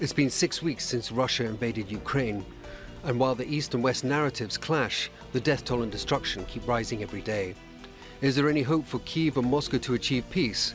It's 0.00 0.14
been 0.14 0.30
six 0.30 0.62
weeks 0.62 0.86
since 0.86 1.12
Russia 1.12 1.44
invaded 1.44 1.90
Ukraine, 1.90 2.44
and 3.04 3.20
while 3.20 3.34
the 3.34 3.46
East 3.46 3.74
and 3.74 3.84
West 3.84 4.02
narratives 4.02 4.56
clash, 4.56 5.10
the 5.32 5.40
death 5.40 5.64
toll 5.64 5.82
and 5.82 5.92
destruction 5.92 6.46
keep 6.46 6.66
rising 6.66 7.02
every 7.02 7.20
day. 7.20 7.54
Is 8.22 8.34
there 8.34 8.48
any 8.48 8.62
hope 8.62 8.86
for 8.86 8.98
Kiev 9.00 9.36
and 9.36 9.50
Moscow 9.50 9.78
to 9.78 9.94
achieve 9.94 10.24
peace? 10.30 10.74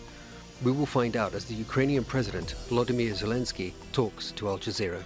We 0.63 0.71
will 0.71 0.85
find 0.85 1.17
out 1.17 1.33
as 1.33 1.45
the 1.45 1.55
Ukrainian 1.55 2.03
President, 2.03 2.55
Volodymyr 2.69 3.13
Zelensky, 3.13 3.73
talks 3.91 4.31
to 4.33 4.47
Al 4.47 4.59
Jazeera. 4.59 5.03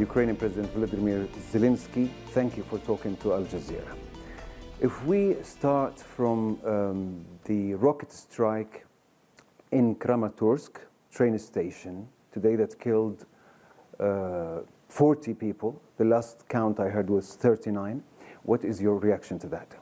Ukrainian 0.00 0.36
President 0.36 0.72
Volodymyr 0.74 1.28
Zelensky, 1.52 2.08
thank 2.32 2.56
you 2.56 2.64
for 2.70 2.78
talking 2.78 3.16
to 3.18 3.34
Al 3.34 3.44
Jazeera. 3.44 3.94
If 4.80 5.04
we 5.04 5.36
start 5.42 6.00
from 6.00 6.58
um, 6.64 7.24
the 7.44 7.74
rocket 7.74 8.10
strike 8.10 8.86
in 9.72 9.94
Kramatorsk 9.96 10.78
train 11.12 11.38
station 11.38 12.08
today 12.32 12.56
that 12.56 12.80
killed 12.80 13.26
uh, 13.98 14.60
40 14.88 15.34
people, 15.34 15.82
the 15.98 16.04
last 16.04 16.48
count 16.48 16.80
I 16.80 16.88
heard 16.88 17.10
was 17.10 17.34
39, 17.34 18.02
what 18.44 18.64
is 18.64 18.80
your 18.80 18.96
reaction 18.96 19.38
to 19.40 19.48
that? 19.48 19.74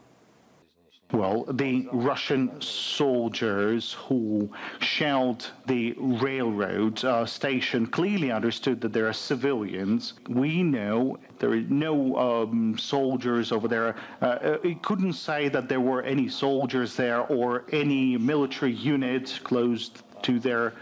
Well, 1.11 1.45
the 1.45 1.87
Russian 1.91 2.61
soldiers 2.61 3.93
who 3.93 4.51
shelled 4.79 5.49
the 5.65 5.95
railroad 5.97 7.03
uh, 7.03 7.25
station 7.25 7.87
clearly 7.87 8.31
understood 8.31 8.79
that 8.81 8.93
there 8.93 9.07
are 9.07 9.13
civilians. 9.13 10.13
We 10.27 10.61
know 10.61 11.17
there 11.39 11.49
are 11.49 11.61
no 11.61 12.15
um, 12.15 12.77
soldiers 12.77 13.51
over 13.51 13.67
there. 13.67 13.95
Uh, 14.21 14.25
uh, 14.25 14.57
it 14.63 14.83
couldn't 14.83 15.13
say 15.13 15.49
that 15.49 15.67
there 15.67 15.81
were 15.81 16.03
any 16.03 16.29
soldiers 16.29 16.95
there 16.95 17.21
or 17.21 17.65
any 17.71 18.15
military 18.15 18.73
unit 18.73 19.39
close 19.43 19.89
to 20.21 20.39
there. 20.39 20.73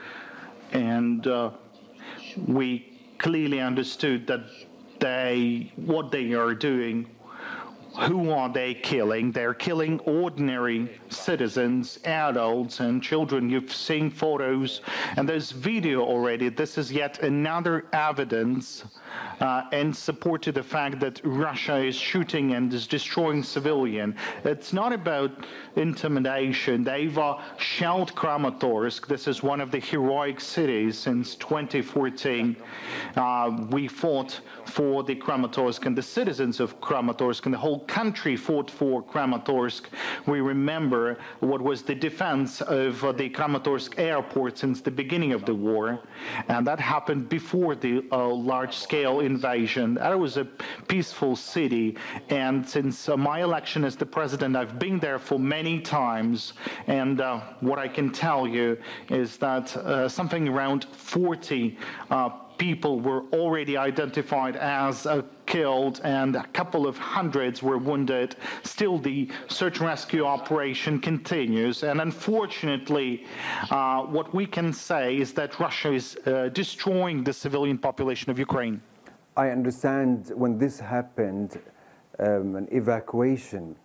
And 0.73 1.25
uh, 1.25 1.51
we 2.45 2.99
clearly 3.17 3.61
understood 3.61 4.27
that 4.27 4.41
they 4.99 5.71
what 5.77 6.11
they 6.11 6.33
are 6.33 6.53
doing 6.53 7.07
who 7.97 8.29
are 8.29 8.49
they 8.49 8.75
killing? 8.75 9.31
They're 9.31 9.53
killing 9.53 9.99
ordinary 10.01 10.99
citizens, 11.09 11.99
adults, 12.05 12.79
and 12.79 13.01
children. 13.01 13.49
You've 13.49 13.73
seen 13.73 14.11
photos, 14.11 14.81
and 15.15 15.27
there's 15.27 15.51
video 15.51 16.01
already. 16.01 16.49
This 16.49 16.77
is 16.77 16.91
yet 16.91 17.23
another 17.23 17.85
evidence 17.93 18.83
uh, 19.39 19.63
and 19.71 19.95
support 19.95 20.43
to 20.43 20.51
the 20.51 20.61
fact 20.61 20.99
that 20.99 21.21
Russia 21.23 21.77
is 21.77 21.95
shooting 21.95 22.53
and 22.53 22.71
is 22.71 22.85
destroying 22.85 23.41
civilian. 23.41 24.15
It's 24.43 24.73
not 24.73 24.93
about 24.93 25.31
intimidation. 25.75 26.83
They've 26.83 27.17
uh, 27.17 27.39
shelled 27.57 28.13
Kramatorsk. 28.13 29.07
This 29.07 29.27
is 29.27 29.41
one 29.41 29.59
of 29.59 29.71
the 29.71 29.79
heroic 29.79 30.39
cities 30.39 30.97
since 30.97 31.35
2014. 31.35 32.55
Uh, 33.15 33.65
we 33.69 33.87
fought 33.87 34.39
for 34.65 35.03
the 35.03 35.15
Kramatorsk 35.15 35.85
and 35.85 35.97
the 35.97 36.03
citizens 36.03 36.59
of 36.59 36.79
Kramatorsk 36.79 37.45
and 37.45 37.53
the 37.53 37.57
whole 37.57 37.86
country 37.87 38.35
fought 38.35 38.69
for 38.69 39.03
Kramatorsk. 39.03 39.83
We 40.25 40.41
remember 40.41 41.17
what 41.39 41.61
was 41.61 41.81
the 41.81 41.95
defense 41.95 42.61
of 42.61 43.03
uh, 43.03 43.11
the 43.11 43.29
Kramatorsk 43.29 43.97
airport 43.97 44.57
since 44.57 44.81
the 44.81 44.91
beginning 44.91 45.33
of 45.33 45.45
the 45.45 45.55
war, 45.55 45.99
and 46.47 46.65
that 46.67 46.79
happened 46.79 47.29
before 47.29 47.75
the 47.75 48.03
uh, 48.11 48.27
large-scale 48.27 49.21
invasion. 49.21 49.95
That 49.95 50.19
was 50.19 50.37
a 50.37 50.45
peaceful 50.87 51.35
city, 51.35 51.97
and 52.29 52.67
since 52.67 53.09
uh, 53.09 53.17
my 53.17 53.41
election 53.41 53.83
as 53.83 53.95
the 53.95 54.05
president, 54.05 54.55
I've 54.55 54.79
been 54.79 54.99
there 54.99 55.19
for 55.19 55.39
many 55.39 55.79
times, 55.79 56.53
and 56.87 57.21
uh, 57.21 57.41
what 57.61 57.79
I 57.79 57.87
can 57.87 58.11
tell 58.11 58.47
you 58.47 58.77
is 59.09 59.37
that 59.37 59.75
uh, 59.77 60.09
something 60.09 60.47
around 60.47 60.85
40 60.85 61.77
uh, 62.09 62.29
people 62.57 62.99
were 62.99 63.23
already 63.33 63.77
identified 63.77 64.55
as 64.55 65.05
uh, 65.05 65.21
killed 65.45 66.01
and 66.03 66.35
a 66.35 66.43
couple 66.47 66.85
of 66.87 66.97
hundreds 66.97 67.63
were 67.63 67.77
wounded. 67.77 68.35
Still, 68.63 68.99
the 68.99 69.29
search 69.47 69.79
and 69.79 69.87
rescue 69.87 70.25
operation 70.25 70.99
continues. 70.99 71.83
And 71.83 72.01
unfortunately, 72.01 73.25
uh, 73.71 74.01
what 74.03 74.33
we 74.33 74.45
can 74.45 74.73
say 74.73 75.17
is 75.17 75.33
that 75.33 75.59
Russia 75.59 75.93
is 75.93 76.17
uh, 76.25 76.49
destroying 76.49 77.23
the 77.23 77.33
civilian 77.33 77.77
population 77.77 78.29
of 78.31 78.37
Ukraine. 78.39 78.81
I 79.35 79.49
understand 79.49 80.31
when 80.35 80.57
this 80.57 80.79
happened, 80.79 81.59
um, 82.19 82.55
an 82.55 82.67
evacuation 82.71 83.75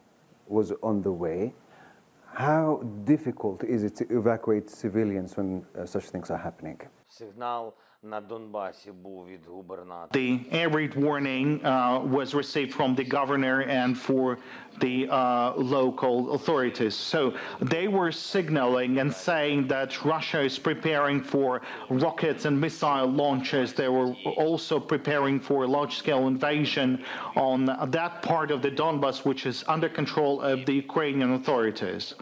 was 0.49 0.73
on 0.83 1.03
the 1.03 1.13
way. 1.13 1.55
How 2.35 2.83
difficult 3.05 3.63
is 3.63 3.85
it 3.85 3.95
to 3.97 4.05
evacuate 4.19 4.71
civilians 4.71 5.37
when 5.37 5.67
uh, 5.79 5.85
such 5.85 6.05
things 6.05 6.31
are 6.31 6.39
happening? 6.39 6.81
Signal 7.09 7.75
на 8.04 8.22
Донбасі 8.22 8.92
був 8.92 9.26
від 9.28 9.46
губернатора. 9.48 10.10
The 10.14 10.40
air 10.54 10.70
raid 10.70 10.96
warning 10.96 11.62
uh, 11.62 12.00
was 12.18 12.34
received 12.34 12.74
from 12.74 12.96
the 12.96 13.08
governor 13.18 13.58
and 13.62 13.98
for 13.98 14.38
the 14.80 15.08
uh, 15.10 15.54
local 15.78 16.34
authorities. 16.36 16.96
So 17.14 17.34
they 17.60 17.88
were 17.88 18.12
signaling 18.12 19.00
and 19.00 19.12
saying 19.12 19.68
that 19.68 19.90
Russia 20.06 20.42
is 20.50 20.60
preparing 20.60 21.22
for 21.22 21.62
rockets 21.90 22.46
and 22.46 22.56
missile 22.62 23.08
launches. 23.08 23.74
They 23.74 23.90
were 23.90 24.14
also 24.46 24.80
preparing 24.80 25.40
for 25.40 25.64
a 25.64 25.68
large 25.78 25.96
scale 25.98 26.28
invasion 26.28 27.04
on 27.36 27.66
that 27.98 28.22
part 28.22 28.52
of 28.52 28.62
the 28.62 28.72
Donbas, 28.72 29.26
which 29.26 29.46
is 29.46 29.64
under 29.68 29.90
control 29.90 30.42
of 30.42 30.66
the 30.68 30.76
Ukrainian 30.86 31.34
authorities, 31.34 32.14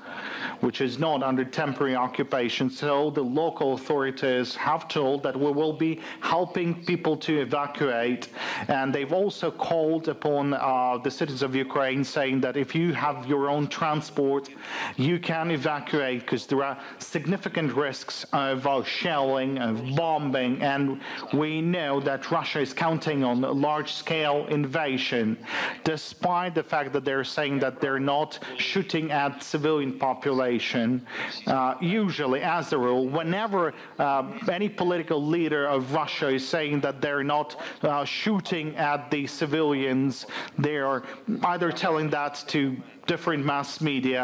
which 0.61 0.79
is 0.87 0.93
not 0.97 1.21
under 1.23 1.43
temporary 1.43 1.95
occupation. 2.07 2.69
So 2.69 3.09
the 3.09 3.27
local 3.43 3.73
authorities 3.73 4.55
have 4.55 4.87
told 4.87 5.23
that 5.23 5.35
we 5.37 5.51
will 5.51 5.68
be 5.72 6.00
helping 6.20 6.84
people 6.84 7.16
to 7.18 7.40
evacuate. 7.40 8.28
And 8.68 8.94
they've 8.94 9.12
also 9.12 9.50
called 9.50 10.08
upon 10.08 10.54
uh, 10.54 10.98
the 11.02 11.10
citizens 11.10 11.42
of 11.42 11.54
Ukraine 11.54 12.04
saying 12.04 12.40
that 12.40 12.56
if 12.56 12.74
you 12.74 12.92
have 12.92 13.26
your 13.26 13.48
own 13.48 13.68
transport, 13.68 14.48
you 14.96 15.18
can 15.18 15.50
evacuate 15.50 16.20
because 16.20 16.46
there 16.46 16.62
are 16.62 16.78
significant 16.98 17.72
risks 17.74 18.24
of 18.32 18.66
uh, 18.66 18.82
shelling, 18.84 19.58
of 19.58 19.94
bombing, 19.96 20.62
and 20.62 21.00
we 21.32 21.60
know 21.60 22.00
that 22.00 22.30
Russia 22.30 22.60
is 22.60 22.72
counting 22.72 23.24
on 23.24 23.44
a 23.44 23.52
large-scale 23.52 24.46
invasion, 24.48 25.36
despite 25.84 26.54
the 26.54 26.62
fact 26.62 26.92
that 26.92 27.04
they're 27.04 27.24
saying 27.24 27.58
that 27.58 27.80
they're 27.80 28.00
not 28.00 28.38
shooting 28.58 29.10
at 29.10 29.42
civilian 29.42 29.98
population. 29.98 31.04
Uh, 31.46 31.74
usually, 31.80 32.42
as 32.42 32.72
a 32.72 32.78
rule, 32.78 33.08
whenever 33.08 33.72
uh, 33.98 34.22
any 34.50 34.68
political 34.68 35.24
leader 35.24 35.59
of 35.66 35.92
Russia 35.92 36.28
is 36.28 36.46
saying 36.46 36.80
that 36.80 37.00
they're 37.00 37.24
not 37.24 37.60
uh, 37.82 38.04
shooting 38.04 38.76
at 38.76 39.10
the 39.10 39.26
civilians, 39.26 40.26
they're 40.58 41.02
either 41.44 41.72
telling 41.72 42.10
that 42.10 42.44
to 42.48 42.76
different 43.14 43.44
mass 43.44 43.80
media, 43.80 44.22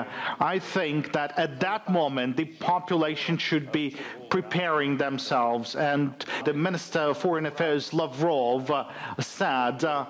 I 0.55 0.57
think 0.77 1.01
that 1.19 1.31
at 1.45 1.53
that 1.67 1.83
moment 2.01 2.37
the 2.37 2.49
population 2.75 3.37
should 3.37 3.67
be 3.81 3.87
preparing 4.37 4.97
themselves. 4.97 5.75
And 5.75 6.03
the 6.45 6.53
Minister 6.53 7.03
of 7.11 7.19
Foreign 7.19 7.47
Affairs, 7.47 7.93
Lavrov, 8.01 8.71
uh, 8.71 8.85
said, 9.19 9.77
uh, 9.85 10.05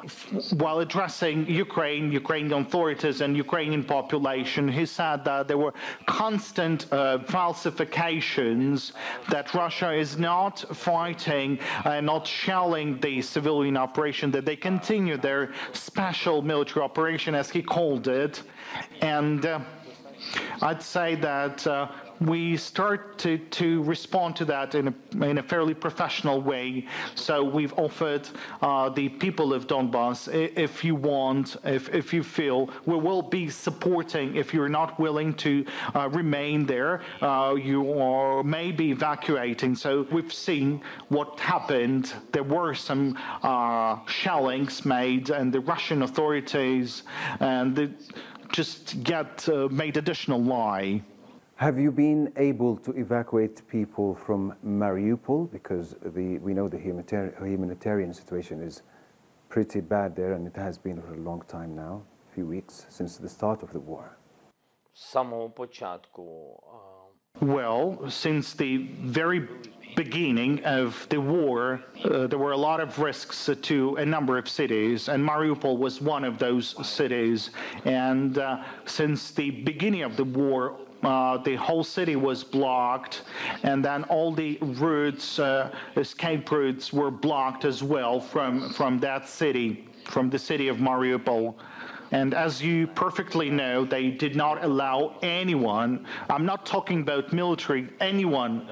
while 0.63 0.79
addressing 0.87 1.37
Ukraine, 1.67 2.05
Ukrainian 2.13 2.61
authorities, 2.67 3.21
and 3.23 3.31
Ukrainian 3.47 3.85
population, 3.97 4.63
he 4.81 4.87
said 4.99 5.19
that 5.25 5.49
there 5.49 5.61
were 5.67 5.75
constant 6.23 6.81
uh, 6.93 7.19
falsifications 7.37 8.93
that 9.35 9.55
Russia 9.55 9.91
is 10.05 10.13
not 10.33 10.55
fighting 10.89 11.51
and 11.85 12.05
not 12.13 12.25
shelling 12.27 12.89
the 13.07 13.23
civilian 13.23 13.77
operation, 13.87 14.27
that 14.37 14.45
they 14.45 14.59
continue 14.71 15.17
their 15.29 15.43
special 15.73 16.37
military 16.53 16.83
operation, 16.91 17.35
as 17.43 17.49
he 17.57 17.63
called 17.63 18.07
it. 18.09 18.35
And 19.01 19.45
uh, 19.45 19.61
I'd 20.63 20.83
say 20.83 21.15
that 21.17 21.67
uh, 21.67 21.89
we 22.21 22.57
start 22.57 23.19
to, 23.19 23.39
to 23.39 23.83
respond 23.83 24.37
to 24.37 24.45
that 24.47 24.75
in 24.75 24.89
a, 24.89 25.25
in 25.25 25.39
a 25.39 25.43
fairly 25.43 25.75
professional 25.75 26.41
way. 26.41 26.87
So 27.15 27.45
we've 27.45 27.75
offered 27.75 28.29
uh, 28.63 28.89
the 28.89 29.09
people 29.09 29.53
of 29.53 29.67
Donbass, 29.67 30.33
if 30.57 30.83
you 30.83 30.95
want, 30.95 31.57
if, 31.65 31.95
if 31.95 32.13
you 32.13 32.23
feel, 32.23 32.71
we 32.87 32.97
will 32.97 33.23
be 33.23 33.51
supporting. 33.51 34.37
If 34.37 34.55
you're 34.55 34.69
not 34.69 34.99
willing 34.99 35.35
to 35.35 35.67
uh, 35.95 36.09
remain 36.09 36.65
there, 36.65 37.03
uh, 37.21 37.55
you 37.63 37.99
are 38.01 38.43
maybe 38.43 38.91
evacuating. 38.91 39.75
So 39.75 40.07
we've 40.11 40.33
seen 40.33 40.81
what 41.09 41.39
happened. 41.39 42.13
There 42.33 42.43
were 42.43 42.75
some 42.75 43.19
uh, 43.43 43.99
shellings 44.07 44.85
made, 44.85 45.31
and 45.31 45.53
the 45.53 45.61
Russian 45.61 46.03
authorities 46.03 47.03
and 47.41 47.77
the, 47.77 47.91
just 48.52 49.04
get 49.04 49.48
uh, 49.50 49.68
made 49.70 49.98
additional 49.98 50.42
lie. 50.42 51.02
Have 51.56 51.78
you 51.78 51.92
been 51.92 52.34
able 52.38 52.76
to 52.78 52.92
evacuate 52.92 53.68
people 53.68 54.16
from 54.16 54.56
Mariupol? 54.66 55.52
Because 55.52 55.96
the, 56.04 56.40
we 56.40 56.54
know 56.54 56.68
the 56.68 56.80
humanitarian, 56.80 57.34
humanitarian 57.46 58.14
situation 58.14 58.62
is 58.62 58.82
pretty 59.50 59.80
bad 59.80 60.16
there, 60.16 60.34
and 60.34 60.48
it 60.48 60.56
has 60.56 60.78
been 60.78 61.00
for 61.02 61.14
a 61.14 61.20
long 61.20 61.44
time 61.48 61.76
now, 61.76 62.02
a 62.32 62.34
few 62.34 62.46
weeks 62.46 62.88
since 62.90 63.18
the 63.18 63.30
start 63.30 63.62
of 63.64 63.72
the 63.74 63.80
war. 63.80 64.18
З 64.94 65.04
самого 65.12 65.50
початку 65.50 66.60
а, 66.68 67.46
Well, 67.46 68.10
since 68.10 68.54
the 68.54 68.78
very 69.04 69.48
beginning 69.97 70.63
of 70.65 71.07
the 71.09 71.21
war, 71.21 71.83
uh, 72.05 72.27
there 72.27 72.39
were 72.39 72.53
a 72.53 72.57
lot 72.57 72.79
of 72.81 72.99
risks 72.99 73.51
to 73.63 73.97
a 73.97 74.05
number 74.05 74.39
of 74.39 74.49
cities, 74.49 75.09
and 75.09 75.27
Mariupol 75.27 75.79
was 75.79 76.01
one 76.01 76.23
of 76.23 76.39
those 76.39 76.87
cities. 76.87 77.51
And 77.85 78.39
uh, 78.39 78.63
since 78.85 79.31
the 79.33 79.51
beginning 79.51 80.03
of 80.03 80.17
the 80.17 80.25
war, 80.25 80.77
uh, 81.03 81.39
the 81.39 81.57
whole 81.57 81.83
city 81.83 82.15
was 82.15 82.45
blocked, 82.45 83.23
and 83.63 83.85
then 83.85 84.05
all 84.05 84.33
the 84.33 84.59
routes, 84.61 85.39
uh, 85.39 85.73
escape 85.97 86.51
routes, 86.51 86.93
were 86.93 87.11
blocked 87.11 87.65
as 87.65 87.83
well 87.83 88.21
from 88.21 88.71
from 88.73 88.99
that 89.01 89.29
city, 89.29 89.89
from 90.05 90.31
the 90.31 90.39
city 90.39 90.69
of 90.69 90.77
Mariupol. 90.77 91.55
And 92.13 92.35
as 92.35 92.63
you 92.63 92.87
perfectly 92.87 93.51
know, 93.51 93.85
they 93.85 94.11
did 94.11 94.37
not 94.37 94.63
allow 94.63 95.17
anyone, 95.23 96.07
I'm 96.31 96.47
not 96.47 96.65
talking 96.65 97.01
about 97.01 97.33
military, 97.33 97.89
anyone, 98.01 98.69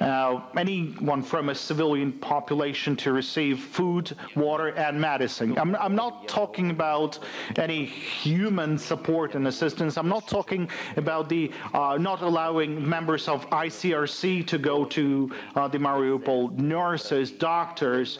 uh, 0.00 0.40
anyone 0.56 1.22
from 1.22 1.48
a 1.48 1.54
civilian 1.54 2.12
population 2.12 2.96
to 2.96 3.12
receive 3.12 3.60
food, 3.60 4.16
water, 4.34 4.68
and 4.68 5.00
medicine. 5.00 5.58
I'm, 5.58 5.74
I'm 5.76 5.94
not 5.94 6.28
talking 6.28 6.70
about 6.70 7.18
any 7.56 7.84
human 7.84 8.78
support 8.78 9.34
and 9.34 9.46
assistance. 9.46 9.96
I'm 9.96 10.08
not 10.08 10.28
talking 10.28 10.68
about 10.96 11.28
the 11.28 11.50
uh, 11.74 11.98
not 12.00 12.22
allowing 12.22 12.86
members 12.88 13.28
of 13.28 13.48
ICRC 13.50 14.46
to 14.46 14.58
go 14.58 14.84
to 14.86 15.30
uh, 15.54 15.68
the 15.68 15.78
Mariupol, 15.78 16.56
nurses, 16.58 17.30
doctors. 17.30 18.18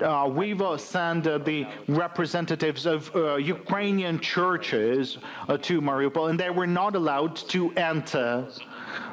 Uh, 0.00 0.30
we've 0.32 0.62
uh, 0.62 0.76
sent 0.76 1.26
uh, 1.26 1.38
the 1.38 1.66
representatives 1.88 2.86
of 2.86 3.10
Ukrainian 3.40 4.20
churches 4.20 5.18
to 5.62 5.80
Mariupol, 5.80 6.30
and 6.30 6.38
they 6.38 6.50
were 6.50 6.66
not 6.66 6.94
allowed 6.94 7.36
to 7.36 7.72
enter. 7.72 8.46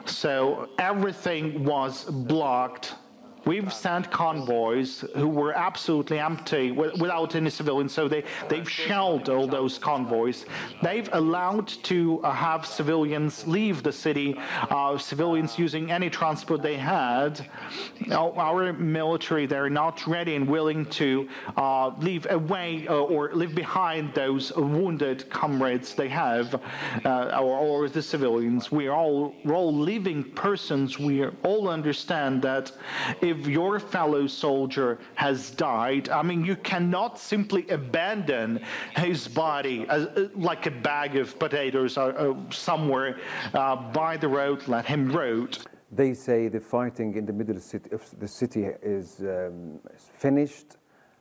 So 0.05 0.69
everything 0.77 1.63
was 1.65 2.05
blocked. 2.05 2.95
We've 3.45 3.73
sent 3.73 4.09
convoys 4.09 5.03
who 5.15 5.27
were 5.27 5.53
absolutely 5.53 6.19
empty 6.19 6.71
without 6.71 7.35
any 7.35 7.49
civilians, 7.49 7.93
so 7.93 8.07
they, 8.07 8.23
they've 8.47 8.69
shelled 8.69 9.27
all 9.27 9.47
those 9.47 9.77
convoys. 9.77 10.45
They've 10.81 11.09
allowed 11.11 11.67
to 11.83 12.21
uh, 12.23 12.31
have 12.31 12.65
civilians 12.65 13.45
leave 13.45 13.83
the 13.83 13.91
city, 13.91 14.35
uh, 14.69 14.97
civilians 14.97 15.59
using 15.59 15.91
any 15.91 16.09
transport 16.09 16.61
they 16.61 16.77
had. 16.77 17.45
Our 18.11 18.71
military, 18.73 19.45
they're 19.45 19.69
not 19.69 20.07
ready 20.07 20.35
and 20.35 20.47
willing 20.47 20.85
to 21.01 21.27
uh, 21.57 21.91
leave 21.99 22.25
away 22.29 22.87
uh, 22.87 22.93
or 22.93 23.33
leave 23.33 23.55
behind 23.55 24.13
those 24.13 24.53
wounded 24.55 25.29
comrades 25.29 25.95
they 25.95 26.09
have, 26.09 26.61
uh, 27.03 27.39
or, 27.41 27.57
or 27.57 27.89
the 27.89 28.01
civilians. 28.01 28.71
We 28.71 28.87
are 28.87 28.95
all, 28.95 29.35
we're 29.43 29.55
all 29.55 29.73
living 29.73 30.23
persons. 30.31 30.97
We 30.97 31.25
all 31.25 31.67
understand 31.67 32.41
that 32.43 32.71
if 33.21 33.32
your 33.47 33.79
fellow 33.79 34.27
soldier 34.27 34.99
has 35.15 35.51
died, 35.51 36.09
I 36.09 36.21
mean, 36.21 36.45
you 36.45 36.55
cannot 36.55 37.19
simply 37.19 37.67
abandon 37.69 38.61
his 38.95 39.27
body 39.27 39.85
as, 39.89 40.05
uh, 40.07 40.29
like 40.35 40.65
a 40.65 40.71
bag 40.71 41.15
of 41.15 41.37
potatoes 41.39 41.97
uh, 41.97 42.05
uh, 42.05 42.35
somewhere 42.49 43.19
uh, 43.53 43.75
by 43.91 44.17
the 44.17 44.27
road, 44.27 44.67
let 44.67 44.85
him 44.85 45.11
rot. 45.11 45.65
They 45.91 46.13
say 46.13 46.47
the 46.47 46.59
fighting 46.59 47.15
in 47.15 47.25
the 47.25 47.33
middle 47.33 47.59
city 47.59 47.89
of 47.91 48.03
the 48.19 48.27
city 48.27 48.65
is, 48.81 49.21
um, 49.21 49.79
finished, 50.17 50.77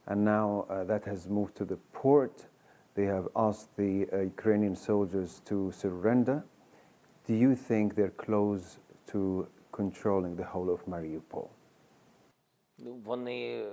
and 0.06 0.24
now 0.24 0.66
uh, 0.70 0.84
that 0.84 1.04
has 1.04 1.28
moved 1.28 1.56
to 1.56 1.64
the 1.64 1.76
port. 1.92 2.46
They 2.94 3.04
have 3.04 3.28
asked 3.36 3.76
the 3.76 4.06
uh, 4.12 4.18
Ukrainian 4.20 4.76
soldiers 4.76 5.40
to 5.46 5.72
surrender. 5.72 6.44
Do 7.26 7.34
you 7.34 7.54
think 7.54 7.94
they're 7.94 8.10
close 8.10 8.78
to 9.12 9.46
controlling 9.72 10.36
the 10.36 10.44
whole 10.44 10.70
of 10.70 10.84
Mariupol? 10.86 11.48
ну, 12.81 12.93
вони 13.05 13.47
е, 13.47 13.65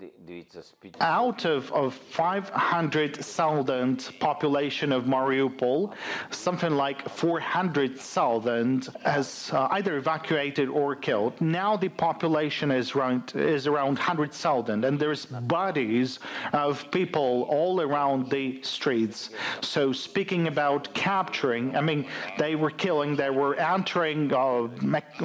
ди- 0.00 0.12
дивіться 0.18 0.62
з 0.62 0.70
під 0.72 0.96
out 0.96 1.46
of, 1.46 1.70
of 1.70 1.92
500,000 2.16 4.10
population 4.20 4.92
of 4.92 5.02
Mariupol, 5.06 5.92
something 6.30 6.74
like 6.84 6.98
400,000 7.08 8.88
has 9.04 9.50
uh, 9.52 9.68
either 9.76 9.96
evacuated 9.96 10.68
or 10.68 10.94
killed. 10.96 11.32
Now 11.40 11.76
the 11.76 11.88
population 11.88 12.70
is 12.70 12.94
around 12.96 13.22
is 13.56 13.66
around 13.66 13.98
100,000, 13.98 14.84
and 14.84 14.98
there's 14.98 15.26
bodies 15.26 16.18
of 16.52 16.90
people 16.90 17.30
all 17.56 17.80
around 17.80 18.30
the 18.30 18.46
streets. 18.62 19.30
So 19.60 19.92
speaking 19.92 20.48
about 20.48 20.82
capturing, 20.94 21.64
I 21.76 21.80
mean, 21.90 22.06
they 22.38 22.54
were 22.62 22.70
killing, 22.84 23.16
they 23.16 23.30
were 23.42 23.54
entering 23.56 24.32
uh, 24.32 24.68
mech- 24.94 25.20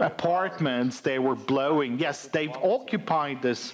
apartments, 0.00 1.00
they 1.00 1.18
were 1.18 1.36
blowing. 1.52 1.98
Yes, 1.98 2.18
they've 2.36 2.56
occupied 2.79 3.41
this 3.41 3.73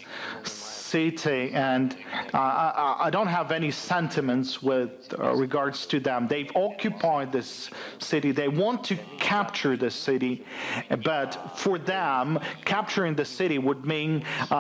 city, 0.86 1.52
and 1.54 1.98
uh, 2.34 2.38
I, 2.38 3.08
I 3.08 3.10
don't 3.10 3.28
have 3.28 3.52
any 3.52 3.72
sentiments 3.72 4.62
with 4.62 4.92
uh, 5.18 5.34
regards 5.34 5.86
to 5.88 6.00
them. 6.00 6.28
They've 6.28 6.52
occupied 6.56 7.32
this 7.32 7.70
city. 8.00 8.32
They 8.32 8.48
want 8.48 8.84
to 8.86 8.96
capture 9.18 9.76
the 9.76 9.90
city, 9.90 10.46
but 11.04 11.58
for 11.58 11.80
them, 11.80 12.40
capturing 12.66 13.16
the 13.16 13.26
city 13.26 13.58
would 13.58 13.86
mean 13.86 14.24
uh, 14.52 14.56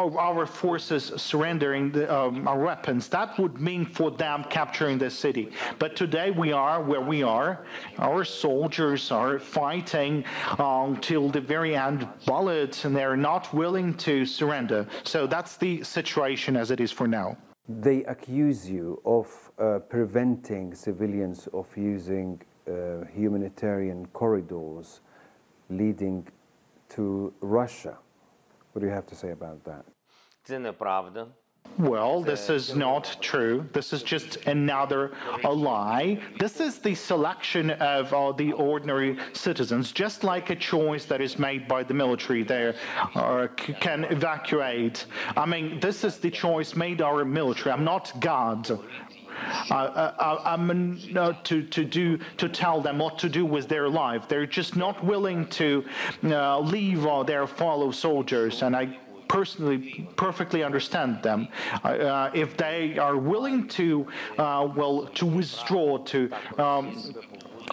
our, 0.00 0.18
our 0.18 0.46
forces 0.46 1.12
surrendering 1.16 1.92
the, 1.92 2.12
um, 2.14 2.48
our 2.48 2.58
weapons. 2.58 3.08
That 3.08 3.38
would 3.38 3.60
mean 3.60 3.84
for 3.86 4.10
them 4.10 4.44
capturing 4.50 4.98
the 4.98 5.10
city. 5.10 5.50
But 5.78 5.94
today 5.94 6.30
we 6.30 6.52
are 6.52 6.82
where 6.82 7.00
we 7.00 7.22
are. 7.22 7.64
Our 7.98 8.24
soldiers 8.24 9.10
are 9.12 9.38
fighting 9.38 10.24
until 10.58 11.28
the 11.30 11.40
very 11.40 11.76
end 11.76 12.08
bullets, 12.26 12.84
and 12.84 12.94
they're 12.96 13.16
not 13.16 13.52
willing 13.54 13.94
to 14.08 14.26
surrender. 14.26 14.86
So 15.04 15.27
that's 15.27 15.57
the 15.57 15.83
situation 15.83 16.55
as 16.55 16.71
it 16.71 16.79
is 16.79 16.91
for 16.91 17.07
now. 17.07 17.37
They 17.69 18.03
accuse 18.05 18.69
you 18.69 19.01
of 19.05 19.27
uh, 19.57 19.79
preventing 19.89 20.75
civilians 20.75 21.47
of 21.53 21.67
using 21.77 22.41
uh, 22.67 23.05
humanitarian 23.13 24.05
corridors 24.07 25.01
leading 25.69 26.27
to 26.89 27.33
Russia. 27.41 27.97
What 28.71 28.81
do 28.81 28.87
you 28.87 28.93
have 28.93 29.05
to 29.07 29.15
say 29.15 29.31
about 29.31 29.63
that? 29.63 29.85
це 30.43 30.59
неправда. 30.59 31.27
Well, 31.78 32.22
this 32.22 32.50
is 32.50 32.74
not 32.74 33.16
true. 33.20 33.64
This 33.72 33.92
is 33.92 34.02
just 34.02 34.38
another 34.46 35.12
a 35.44 35.52
lie. 35.52 36.20
This 36.40 36.58
is 36.58 36.80
the 36.80 36.96
selection 36.96 37.70
of 37.70 38.12
uh, 38.12 38.32
the 38.32 38.52
ordinary 38.52 39.16
citizens, 39.32 39.92
just 39.92 40.24
like 40.24 40.50
a 40.50 40.56
choice 40.56 41.04
that 41.04 41.20
is 41.20 41.38
made 41.38 41.68
by 41.68 41.84
the 41.84 41.94
military. 41.94 42.42
They 42.42 42.74
uh, 43.14 43.46
c- 43.60 43.74
can 43.74 44.04
evacuate. 44.04 45.06
I 45.36 45.46
mean, 45.46 45.78
this 45.78 46.02
is 46.02 46.18
the 46.18 46.32
choice 46.32 46.74
made 46.74 46.98
by 46.98 47.04
our 47.04 47.24
military. 47.24 47.70
I'm 47.70 47.84
not 47.84 48.12
God. 48.18 48.68
Uh, 49.70 49.74
uh, 49.74 50.42
I'm 50.44 50.98
uh, 51.16 51.32
to 51.44 51.62
to 51.62 51.84
do 51.84 52.18
to 52.38 52.48
tell 52.48 52.80
them 52.80 52.98
what 52.98 53.20
to 53.20 53.28
do 53.28 53.46
with 53.46 53.68
their 53.68 53.88
life. 53.88 54.26
They're 54.26 54.46
just 54.46 54.74
not 54.74 55.04
willing 55.04 55.46
to 55.50 55.84
uh, 56.24 56.58
leave 56.58 57.06
uh, 57.06 57.22
their 57.22 57.46
fellow 57.46 57.92
soldiers, 57.92 58.62
and 58.62 58.74
I 58.74 58.98
personally 59.28 60.08
perfectly 60.16 60.62
understand 60.62 61.22
them. 61.22 61.48
Uh, 61.84 61.88
uh, 61.88 62.30
if 62.34 62.56
they 62.56 62.98
are 62.98 63.16
willing 63.16 63.68
to, 63.68 64.06
uh, 64.38 64.68
well, 64.74 65.06
to 65.14 65.26
withdraw, 65.26 65.98
to 65.98 66.30
um, 66.58 67.14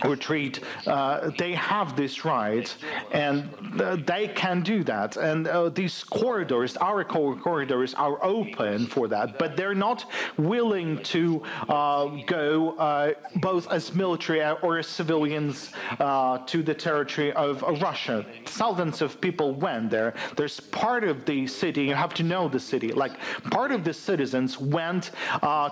retreat, 0.04 0.60
uh, 0.88 1.32
they 1.38 1.54
have 1.54 1.96
this 1.96 2.26
right, 2.26 2.76
and 3.12 3.50
uh, 3.80 3.98
they 4.06 4.28
can 4.30 4.62
do 4.62 4.84
that. 4.84 5.18
And 5.18 5.48
uh, 5.48 5.70
these 5.70 6.04
corridors, 6.04 6.78
our 6.78 7.04
corridors, 7.04 7.94
are 7.94 8.24
open 8.24 8.88
for 8.88 9.08
that, 9.08 9.40
but 9.40 9.56
they're 9.56 9.76
not 9.76 10.06
willing 10.38 11.02
to 11.04 11.42
uh, 11.70 12.06
go 12.26 12.76
uh, 12.78 13.14
both 13.38 13.72
as 13.72 13.94
military 13.94 14.44
or 14.62 14.80
as 14.80 14.88
civilians 14.88 15.72
uh, 16.00 16.40
to 16.46 16.64
the 16.64 16.74
territory 16.74 17.32
of 17.34 17.62
Russia. 17.82 18.26
Thousands 18.46 19.02
of 19.02 19.22
people 19.22 19.54
went 19.54 19.90
there. 19.90 20.14
There's 20.36 20.60
part 20.60 21.04
of 21.04 21.26
the 21.26 21.48
city, 21.48 21.86
you 21.86 21.96
have 21.96 22.14
to 22.16 22.24
know 22.24 22.48
the 22.50 22.60
city, 22.60 22.90
like 22.92 23.14
part 23.52 23.72
of 23.72 23.84
the 23.84 23.94
citizens 23.94 24.60
went 24.60 25.12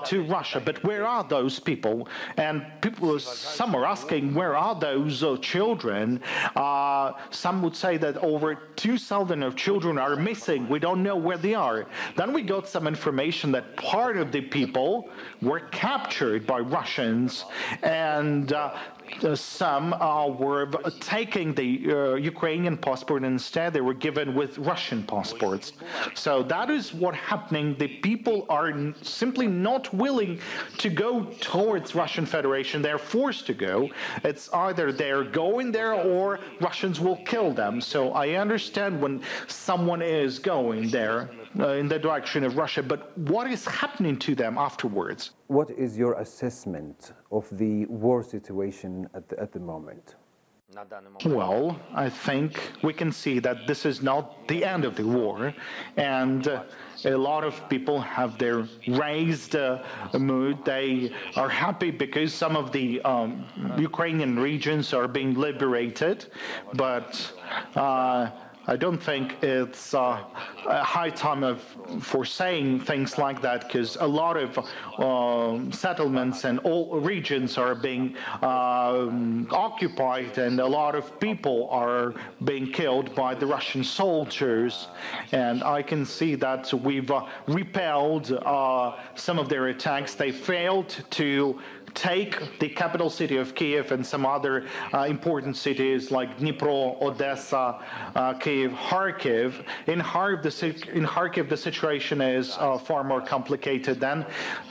to 0.05 0.23
Russia, 0.23 0.61
but 0.63 0.83
where 0.83 1.05
are 1.07 1.23
those 1.23 1.59
people? 1.59 2.07
And 2.37 2.65
people, 2.81 3.19
some 3.19 3.75
are 3.75 3.85
asking 3.85 4.12
asking, 4.13 4.33
where 4.33 4.55
are 4.55 4.75
those 4.79 5.23
uh, 5.23 5.37
children? 5.37 6.21
Uh, 6.55 7.13
some 7.31 7.61
would 7.63 7.75
say 7.75 7.97
that 7.97 8.17
over 8.17 8.55
2,000 8.75 9.43
of 9.43 9.55
children 9.55 9.97
are 9.97 10.15
missing. 10.15 10.69
We 10.69 10.79
don't 10.79 11.01
know 11.01 11.15
where 11.15 11.37
they 11.37 11.55
are. 11.55 11.87
Then 12.15 12.33
we 12.33 12.43
got 12.43 12.67
some 12.67 12.87
information 12.87 13.51
that 13.53 13.75
part 13.75 14.17
of 14.17 14.31
the 14.31 14.41
people 14.41 15.09
were 15.41 15.61
captured 15.71 16.45
by 16.45 16.59
Russians 16.59 17.45
and 17.81 18.53
uh, 18.53 18.73
some 19.35 19.93
uh, 19.93 20.27
were 20.27 20.67
taking 20.99 21.53
the 21.53 21.69
uh, 21.87 22.15
Ukrainian 22.15 22.77
passport 22.77 23.23
instead 23.23 23.73
they 23.73 23.81
were 23.81 23.93
given 23.93 24.35
with 24.35 24.57
Russian 24.57 25.03
passports. 25.03 25.73
So 26.13 26.43
that 26.43 26.69
is 26.69 26.93
what 26.93 27.15
happening. 27.15 27.75
The 27.77 27.87
people 27.87 28.45
are 28.49 28.71
simply 29.01 29.47
not 29.47 29.93
willing 29.93 30.39
to 30.79 30.89
go 30.89 31.25
towards 31.39 31.95
Russian 31.95 32.25
Federation. 32.25 32.81
They're 32.81 32.97
forced 32.97 33.45
to 33.47 33.53
go. 33.53 33.89
It's 34.23 34.49
either 34.53 34.91
they're 34.91 35.23
going 35.23 35.71
there 35.71 35.93
or 35.93 36.39
Russians 36.61 36.99
will 36.99 37.17
kill 37.17 37.51
them. 37.53 37.81
So 37.81 38.11
I 38.13 38.29
understand 38.31 39.01
when 39.01 39.21
someone 39.47 40.01
is 40.01 40.39
going 40.39 40.89
there 40.89 41.29
uh, 41.59 41.69
in 41.69 41.87
the 41.87 41.99
direction 41.99 42.43
of 42.43 42.57
Russia, 42.57 42.83
but 42.83 43.15
what 43.17 43.49
is 43.49 43.65
happening 43.65 44.17
to 44.19 44.35
them 44.35 44.57
afterwards? 44.57 45.31
What 45.47 45.69
is 45.71 45.97
your 45.97 46.13
assessment 46.19 47.13
of 47.31 47.47
the 47.57 47.85
war 47.85 48.23
situation 48.23 49.07
at 49.13 49.29
the, 49.29 49.39
at 49.39 49.51
the 49.51 49.59
moment? 49.59 50.15
Well, 51.25 51.79
I 51.93 52.09
think 52.09 52.59
we 52.81 52.93
can 52.93 53.11
see 53.11 53.39
that 53.39 53.67
this 53.67 53.85
is 53.85 54.01
not 54.01 54.47
the 54.47 54.65
end 54.65 54.85
of 54.85 54.95
the 54.95 55.05
war, 55.05 55.53
and 55.97 56.47
uh, 56.47 56.63
a 57.05 57.15
lot 57.15 57.43
of 57.43 57.53
people 57.69 58.01
have 58.01 58.37
their 58.37 58.67
raised 58.87 59.55
uh, 59.55 59.83
mood. 60.17 60.65
They 60.65 61.11
are 61.35 61.49
happy 61.49 61.91
because 61.91 62.33
some 62.33 62.55
of 62.55 62.71
the 62.71 63.01
um, 63.01 63.45
Ukrainian 63.77 64.39
regions 64.39 64.93
are 64.93 65.07
being 65.07 65.33
liberated, 65.33 66.25
but 66.73 67.31
uh, 67.75 68.29
I 68.65 68.77
don't 68.77 69.01
think 69.01 69.43
it's 69.43 69.93
uh, 69.93 70.23
a 70.65 70.83
high 70.83 71.09
time 71.09 71.43
of, 71.43 71.61
for 71.99 72.23
saying 72.23 72.79
things 72.81 73.17
like 73.17 73.41
that 73.41 73.67
because 73.67 73.97
a 73.99 74.07
lot 74.07 74.37
of 74.37 74.57
uh, 74.97 75.69
settlements 75.75 76.45
and 76.45 76.59
all 76.59 76.97
regions 77.01 77.57
are 77.57 77.75
being 77.75 78.15
um, 78.41 79.49
occupied 79.51 80.37
and 80.37 80.61
a 80.61 80.65
lot 80.65 80.95
of 80.95 81.19
people 81.19 81.67
are 81.71 82.13
being 82.45 82.71
killed 82.71 83.13
by 83.15 83.35
the 83.35 83.45
Russian 83.45 83.83
soldiers. 83.83 84.87
And 85.33 85.61
I 85.61 85.81
can 85.81 86.05
see 86.05 86.35
that 86.35 86.73
we've 86.73 87.11
uh, 87.11 87.25
repelled 87.47 88.31
uh, 88.31 88.97
some 89.15 89.39
of 89.39 89.49
their 89.49 89.67
attacks. 89.67 90.15
They 90.15 90.31
failed 90.31 91.03
to 91.11 91.59
take 91.93 92.59
the 92.59 92.69
capital 92.69 93.09
city 93.09 93.37
of 93.37 93.53
Kiev 93.55 93.91
and 93.91 94.05
some 94.05 94.25
other 94.25 94.65
uh, 94.93 95.01
important 95.01 95.57
cities 95.57 96.11
like 96.11 96.39
Dnipro, 96.39 96.99
Odessa, 97.01 97.79
uh, 98.15 98.33
Kiev, 98.33 98.52
Kharkiv. 98.89 99.65
In 99.87 100.01
Kharkiv, 100.01 100.41
the, 100.43 100.91
in 100.97 101.05
Kharkiv, 101.05 101.49
the 101.49 101.57
situation 101.57 102.21
is 102.21 102.55
uh, 102.59 102.77
far 102.77 103.03
more 103.03 103.21
complicated 103.21 103.99
than 103.99 104.25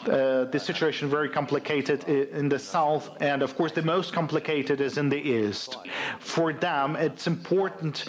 uh, 0.07 0.45
the 0.45 0.59
situation 0.59 1.09
very 1.09 1.29
complicated 1.29 2.05
in 2.05 2.49
the 2.49 2.59
south, 2.59 3.11
and 3.21 3.43
of 3.43 3.57
course 3.57 3.73
the 3.73 3.83
most 3.83 4.13
complicated 4.13 4.81
is 4.81 4.99
in 4.99 5.09
the 5.09 5.23
east. 5.39 5.79
For 6.19 6.53
them, 6.53 6.97
it's 6.97 7.27
important 7.27 8.05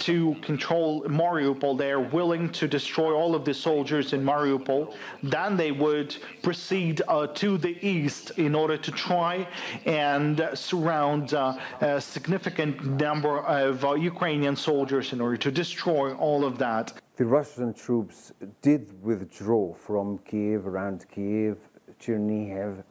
to 0.00 0.34
control 0.42 1.02
Mariupol. 1.04 1.78
They 1.78 1.90
are 1.90 2.00
willing 2.00 2.50
to 2.60 2.68
destroy 2.68 3.12
all 3.14 3.34
of 3.34 3.44
the 3.44 3.54
soldiers 3.54 4.12
in 4.12 4.22
Mariupol. 4.24 4.94
Then 5.22 5.56
they 5.56 5.72
would 5.72 6.16
proceed 6.42 7.02
uh, 7.08 7.26
to 7.42 7.58
the 7.58 7.76
east 7.86 8.32
in 8.38 8.54
order 8.54 8.76
to 8.76 8.90
try 8.90 9.46
and 9.84 10.48
surround 10.54 11.34
uh, 11.34 11.56
a 11.80 12.00
significant 12.00 12.84
number 12.84 13.40
of 13.40 13.84
uh, 13.84 13.94
Ukrainian 13.94 14.56
soldiers 14.56 15.12
in 15.12 15.17
order 15.20 15.36
to 15.36 15.50
destroy 15.50 16.14
all 16.14 16.44
of 16.44 16.58
that. 16.58 16.92
The 17.16 17.26
Russian 17.26 17.74
troops 17.74 18.32
did 18.62 19.02
withdraw 19.02 19.74
from 19.74 20.18
Kiev, 20.18 20.66
around 20.66 21.06
Kiev, 21.12 21.58
Chernihiv. 22.00 22.84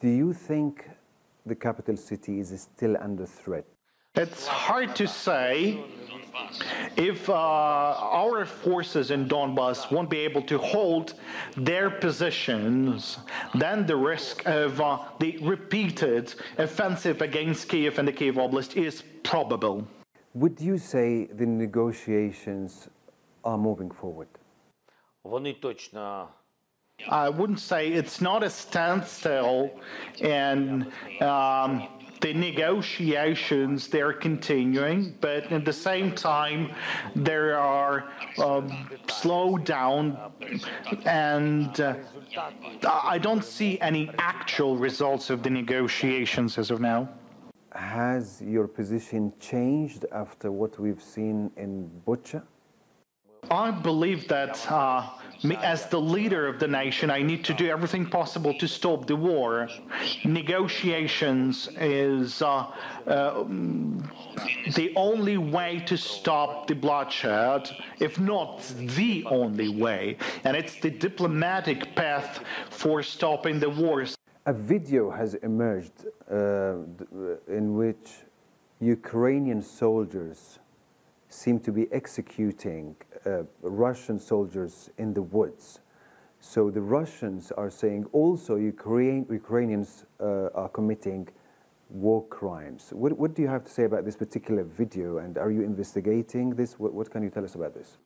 Do 0.00 0.08
you 0.08 0.32
think 0.32 0.88
the 1.46 1.54
capital 1.54 1.96
city 1.96 2.40
is 2.40 2.48
still 2.60 2.96
under 3.00 3.26
threat? 3.26 3.64
It's 4.16 4.46
hard 4.46 4.94
to 4.96 5.08
say 5.08 5.84
if 6.96 7.28
uh, 7.28 7.34
our 7.34 8.44
forces 8.44 9.10
in 9.10 9.28
Donbass 9.28 9.90
won't 9.90 10.08
be 10.08 10.18
able 10.18 10.42
to 10.42 10.58
hold 10.58 11.14
their 11.56 11.90
positions, 11.90 13.18
then 13.54 13.86
the 13.86 13.96
risk 13.96 14.46
of 14.46 14.80
uh, 14.80 14.98
the 15.18 15.38
repeated 15.38 16.32
offensive 16.58 17.22
against 17.22 17.68
Kiev 17.68 17.98
and 17.98 18.06
the 18.06 18.12
Kiev 18.12 18.36
Oblast 18.36 18.76
is 18.76 19.02
probable. 19.24 19.86
Would 20.35 20.61
you 20.61 20.77
say 20.77 21.25
the 21.25 21.45
negotiations 21.45 22.87
are 23.43 23.57
moving 23.57 23.91
forward? 23.91 24.27
Вони 25.25 25.53
точно 25.61 26.27
I 27.07 27.29
wouldn't 27.29 27.61
say 27.61 27.81
it's 27.93 28.19
not 28.19 28.43
a 28.43 28.49
standstill, 28.49 29.71
and 30.21 30.91
um, 31.21 31.87
the 32.19 32.33
negotiations 32.33 33.87
they're 33.87 34.11
continuing, 34.11 35.15
but 35.21 35.49
at 35.49 35.63
the 35.63 35.71
same 35.71 36.13
time 36.13 36.71
there 37.15 37.57
are 37.57 38.09
um, 38.37 38.65
slowed 39.07 39.63
down, 39.63 40.17
and 41.05 41.79
uh, 41.79 41.95
I 42.83 43.17
don't 43.17 43.45
see 43.45 43.79
any 43.79 44.11
actual 44.17 44.75
results 44.77 45.29
of 45.29 45.41
the 45.41 45.49
negotiations 45.49 46.57
as 46.57 46.69
of 46.69 46.81
now. 46.81 47.07
Has 47.74 48.40
your 48.40 48.68
position 48.68 49.32
changed 49.40 50.06
after 50.12 50.52
what 50.52 50.78
we've 50.78 51.02
seen 51.02 51.50
in 51.56 51.90
Bucha? 52.06 52.42
I 53.50 53.72
believe 53.72 54.28
that 54.28 54.70
uh, 54.70 55.10
me, 55.42 55.56
as 55.56 55.86
the 55.86 56.00
leader 56.00 56.46
of 56.46 56.60
the 56.60 56.68
nation, 56.68 57.10
I 57.10 57.20
need 57.22 57.44
to 57.44 57.52
do 57.52 57.68
everything 57.68 58.06
possible 58.06 58.54
to 58.58 58.68
stop 58.68 59.06
the 59.06 59.16
war. 59.16 59.68
Negotiations 60.24 61.68
is 61.78 62.40
uh, 62.40 62.70
uh, 63.06 63.44
the 64.74 64.92
only 64.96 65.36
way 65.36 65.82
to 65.86 65.96
stop 65.96 66.68
the 66.68 66.74
bloodshed, 66.74 67.70
if 67.98 68.18
not 68.18 68.62
the 68.78 69.24
only 69.26 69.68
way. 69.68 70.16
And 70.44 70.56
it's 70.56 70.76
the 70.80 70.90
diplomatic 70.90 71.94
path 71.96 72.40
for 72.70 73.02
stopping 73.02 73.58
the 73.58 73.68
wars. 73.68 74.16
A 74.46 74.52
video 74.52 75.10
has 75.10 75.32
emerged 75.36 76.04
uh, 76.30 76.76
in 77.48 77.76
which 77.76 78.24
Ukrainian 78.78 79.62
soldiers 79.62 80.58
seem 81.30 81.58
to 81.60 81.72
be 81.72 81.90
executing 81.90 82.94
uh, 83.24 83.44
Russian 83.62 84.18
soldiers 84.18 84.90
in 84.98 85.14
the 85.14 85.22
woods. 85.22 85.80
So 86.40 86.70
the 86.70 86.82
Russians 86.82 87.52
are 87.52 87.70
saying 87.70 88.04
also 88.12 88.56
Ukraine, 88.56 89.24
Ukrainians 89.30 90.04
uh, 90.20 90.50
are 90.54 90.68
committing 90.68 91.26
war 91.94 92.26
crimes. 92.26 92.90
What, 92.92 93.16
what 93.18 93.34
do 93.34 93.42
you 93.42 93.48
have 93.48 93.64
to 93.64 93.70
say 93.70 93.84
about 93.84 94.04
this 94.04 94.16
particular 94.16 94.64
video, 94.64 95.18
and 95.18 95.38
are 95.38 95.50
you 95.50 95.62
investigating 95.62 96.50
this? 96.50 96.78
What, 96.78 96.92
what 96.92 97.10
can 97.10 97.22
you 97.22 97.30
tell 97.30 97.44
us 97.44 97.54
about 97.54 97.72
this? 97.74 97.96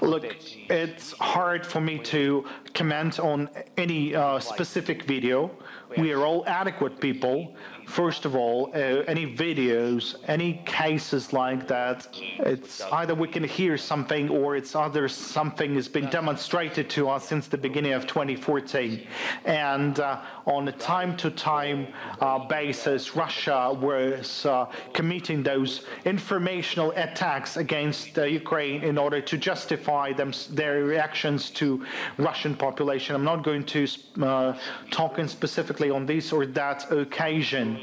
Look, 0.00 0.24
it's 0.70 1.12
hard 1.18 1.66
for 1.66 1.82
me 1.82 1.98
to 1.98 2.46
comment 2.72 3.20
on 3.20 3.50
any 3.76 4.14
uh, 4.14 4.38
specific 4.40 5.02
video. 5.02 5.50
We 5.98 6.12
are 6.12 6.24
all 6.24 6.44
adequate 6.46 6.98
people. 6.98 7.54
First 7.86 8.24
of 8.24 8.34
all, 8.34 8.70
uh, 8.74 8.78
any 9.06 9.26
videos, 9.26 10.16
any 10.26 10.62
cases 10.64 11.32
like 11.32 11.68
that, 11.68 12.08
it's 12.38 12.80
either 12.80 13.14
we 13.14 13.28
can 13.28 13.44
hear 13.44 13.76
something 13.76 14.28
or 14.28 14.56
it's 14.56 14.74
either 14.74 15.08
something 15.08 15.74
has 15.74 15.88
been 15.88 16.08
demonstrated 16.10 16.88
to 16.90 17.08
us 17.08 17.28
since 17.28 17.46
the 17.48 17.58
beginning 17.58 17.92
of 17.92 18.06
2014. 18.06 19.06
And 19.44 20.00
uh, 20.00 20.20
on 20.46 20.68
a 20.68 20.72
time-to-time 20.72 21.88
uh, 22.20 22.46
basis, 22.46 23.16
Russia 23.16 23.76
was 23.78 24.46
uh, 24.46 24.66
committing 24.92 25.42
those 25.42 25.84
informational 26.04 26.92
attacks 26.96 27.56
against 27.56 28.16
Ukraine 28.16 28.54
Ukraine 28.54 28.84
in 28.84 28.98
order 28.98 29.20
to 29.20 29.36
justify 29.36 30.12
them, 30.12 30.32
their 30.50 30.84
reactions 30.84 31.50
to 31.50 31.84
Russian 32.18 32.54
population. 32.54 33.16
I'm 33.16 33.24
not 33.24 33.42
going 33.42 33.64
to 33.76 33.86
uh, 34.22 34.56
talk 34.90 35.18
in 35.18 35.28
specifically 35.28 35.90
on 35.90 36.06
this 36.06 36.32
or 36.32 36.46
that 36.46 36.90
occasion. 36.92 37.73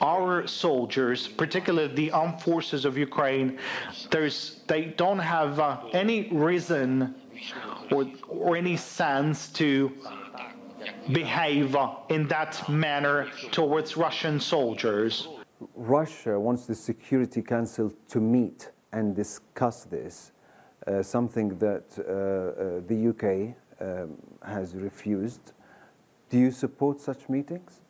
Our 0.00 0.46
soldiers, 0.46 1.28
particularly 1.28 1.94
the 1.94 2.10
armed 2.10 2.40
forces 2.42 2.84
of 2.84 2.98
Ukraine, 2.98 3.58
they 4.10 4.94
don't 4.96 5.18
have 5.18 5.60
uh, 5.60 5.80
any 5.92 6.28
reason 6.30 7.14
or, 7.90 8.06
or 8.28 8.56
any 8.56 8.76
sense 8.76 9.48
to 9.50 9.92
behave 11.12 11.76
uh, 11.76 11.94
in 12.08 12.26
that 12.28 12.68
manner 12.68 13.28
towards 13.50 13.96
Russian 13.96 14.40
soldiers. 14.40 15.28
Russia 15.74 16.38
wants 16.38 16.66
the 16.66 16.74
Security 16.74 17.42
Council 17.42 17.92
to 18.08 18.20
meet 18.20 18.70
and 18.92 19.14
discuss 19.14 19.84
this, 19.84 20.32
uh, 20.86 21.02
something 21.02 21.58
that 21.58 21.84
uh, 21.98 22.02
uh 22.02 22.80
the 22.86 23.08
UK 23.10 23.56
um, 23.80 24.16
has 24.42 24.74
refused. 24.74 25.52
Do 26.30 26.38
you 26.38 26.50
support 26.50 27.00
such 27.00 27.28
meetings? 27.28 27.80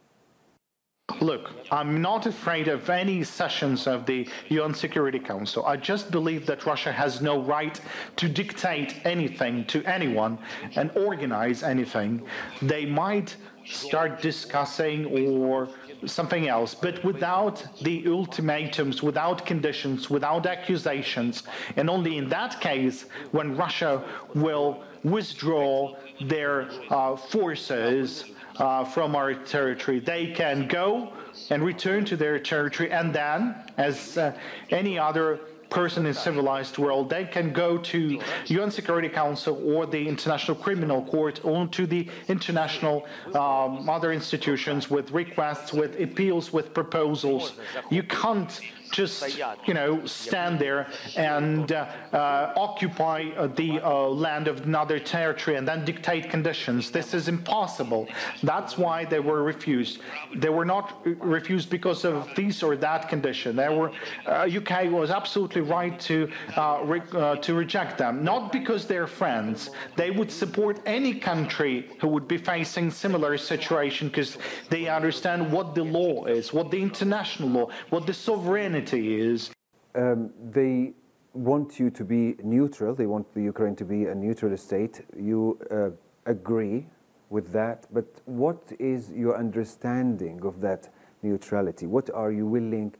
Look, 1.20 1.50
I'm 1.70 2.00
not 2.00 2.25
afraid 2.25 2.66
of 2.66 2.88
any 2.88 3.25
sessions 3.25 3.87
of 3.87 4.06
the 4.06 4.26
UN 4.49 4.73
Security 4.73 5.18
Council. 5.18 5.64
I 5.66 5.76
just 5.76 6.11
believe 6.11 6.46
that 6.46 6.64
Russia 6.64 6.90
has 6.92 7.20
no 7.20 7.42
right 7.42 7.78
to 8.16 8.28
dictate 8.28 9.04
anything 9.04 9.66
to 9.66 9.84
anyone 9.84 10.38
and 10.76 10.90
organize 10.96 11.62
anything. 11.62 12.26
They 12.62 12.87
might 12.87 13.37
start 13.66 14.23
discussing 14.23 15.06
or 15.06 15.68
something 16.06 16.49
else, 16.49 16.75
but 16.75 17.02
without 17.04 17.64
the 17.82 18.04
ultimatums, 18.06 19.02
without 19.02 19.44
conditions, 19.46 20.11
without 20.11 20.46
accusations. 20.46 21.44
And 21.76 21.88
only 21.90 22.18
in 22.18 22.28
that 22.28 22.61
case, 22.61 23.06
when 23.32 23.56
Russia 23.56 24.02
will 24.34 24.82
withdraw 25.02 25.94
their 26.23 26.68
uh, 26.90 27.16
forces 27.16 28.25
uh, 28.56 28.84
from 28.84 29.16
our 29.16 29.34
territory. 29.34 30.00
They 30.00 30.28
can 30.28 30.68
go 30.68 31.12
and 31.50 31.62
return 31.64 32.04
to 32.06 32.16
their 32.16 32.38
territory, 32.38 32.90
and 32.90 33.14
then, 33.14 33.54
as 33.76 34.16
uh, 34.16 34.32
any 34.70 34.99
other 34.99 35.40
person 35.71 36.06
in 36.06 36.14
civilized 36.14 36.78
world, 36.78 37.11
they 37.11 37.25
can 37.25 37.52
go 37.52 37.78
to 37.78 38.21
UN 38.47 38.71
Security 38.71 39.09
Council 39.09 39.61
or 39.64 39.87
the 39.87 40.09
International 40.09 40.56
Criminal 40.56 41.02
Court 41.04 41.40
or 41.44 41.66
to 41.68 41.87
the 41.87 42.09
international 42.28 43.06
um, 43.35 43.88
other 43.88 44.12
institutions 44.12 44.90
with 44.90 45.11
requests, 45.11 45.73
with 45.73 46.00
appeals, 46.00 46.52
with 46.52 46.75
proposals. 46.75 47.54
You 47.90 48.02
can't 48.02 48.61
just 48.94 49.38
you 49.66 49.74
know 49.74 50.04
stand 50.06 50.58
there 50.58 50.86
and 51.16 51.72
uh, 51.72 51.86
uh, 52.12 52.52
occupy 52.56 53.24
uh, 53.36 53.48
the 53.48 53.80
uh, 53.80 54.06
land 54.08 54.46
of 54.46 54.64
another 54.64 54.98
territory 55.00 55.56
and 55.56 55.66
then 55.66 55.84
dictate 55.84 56.30
conditions. 56.30 56.90
This 56.90 57.12
is 57.12 57.26
impossible. 57.28 58.06
That's 58.42 58.78
why 58.78 59.04
they 59.04 59.18
were 59.18 59.42
refused. 59.42 59.98
They 60.36 60.48
were 60.48 60.64
not 60.64 61.04
refused 61.04 61.70
because 61.70 62.04
of 62.04 62.28
this 62.36 62.62
or 62.62 62.76
that 62.76 63.08
condition. 63.08 63.56
They 63.56 63.68
were 63.68 63.90
UK 64.28 64.72
uh, 64.86 64.90
was 64.90 65.10
absolutely 65.10 65.62
right 65.62 65.98
to 66.00 66.30
uh, 66.56 66.80
re 66.84 67.00
to 67.46 67.54
reject 67.54 67.98
them, 67.98 68.22
not 68.22 68.52
because 68.52 68.86
they're 68.86 69.08
friends. 69.08 69.70
They 69.96 70.10
would 70.12 70.30
support 70.30 70.80
any 70.86 71.14
country 71.14 71.90
who 72.00 72.08
would 72.08 72.28
be 72.28 72.38
facing 72.38 72.90
similar 72.92 73.36
situation 73.38 74.08
because 74.08 74.38
they 74.70 74.86
understand 74.86 75.50
what 75.50 75.74
the 75.74 75.82
law 75.82 76.26
is, 76.26 76.52
what 76.52 76.70
the 76.70 76.80
international 76.80 77.48
law, 77.48 77.68
what 77.90 78.06
the 78.06 78.14
sovereignty 78.14 78.83
is. 78.92 79.50
Um, 79.94 80.30
they 80.50 80.92
want 81.32 81.78
you 81.78 81.90
to 81.90 82.04
be 82.04 82.36
neutral. 82.42 82.94
They 82.94 83.06
want 83.06 83.32
the 83.34 83.42
Ukraine 83.42 83.76
to 83.76 83.84
be 83.84 84.06
a 84.06 84.14
neutral 84.14 84.56
state. 84.56 85.02
You 85.16 85.58
uh, 85.70 85.90
agree 86.30 86.86
with 87.30 87.52
that, 87.52 87.86
but 87.92 88.06
what 88.26 88.62
is 88.78 89.10
your 89.12 89.36
understanding 89.36 90.44
of 90.44 90.60
that 90.60 90.88
neutrality? 91.22 91.86
What 91.86 92.10
are 92.10 92.30
you 92.30 92.46
willing 92.46 92.94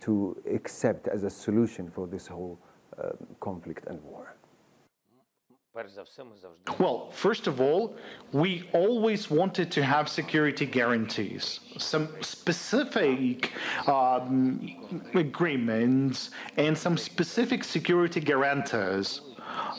to 0.00 0.36
accept 0.50 1.08
as 1.08 1.24
a 1.24 1.30
solution 1.30 1.90
for 1.90 2.06
this 2.06 2.28
whole 2.28 2.58
uh, 2.96 3.10
conflict 3.40 3.86
and 3.86 4.02
war? 4.02 4.27
Well, 6.78 7.10
first 7.12 7.46
of 7.46 7.60
all, 7.60 7.94
we 8.32 8.68
always 8.72 9.30
wanted 9.30 9.70
to 9.72 9.82
have 9.84 10.08
security 10.08 10.66
guarantees, 10.66 11.60
some 11.78 12.08
specific 12.20 13.52
um, 13.86 15.06
agreements, 15.14 16.30
and 16.56 16.76
some 16.76 16.96
specific 16.98 17.62
security 17.62 18.20
guarantors. 18.20 19.20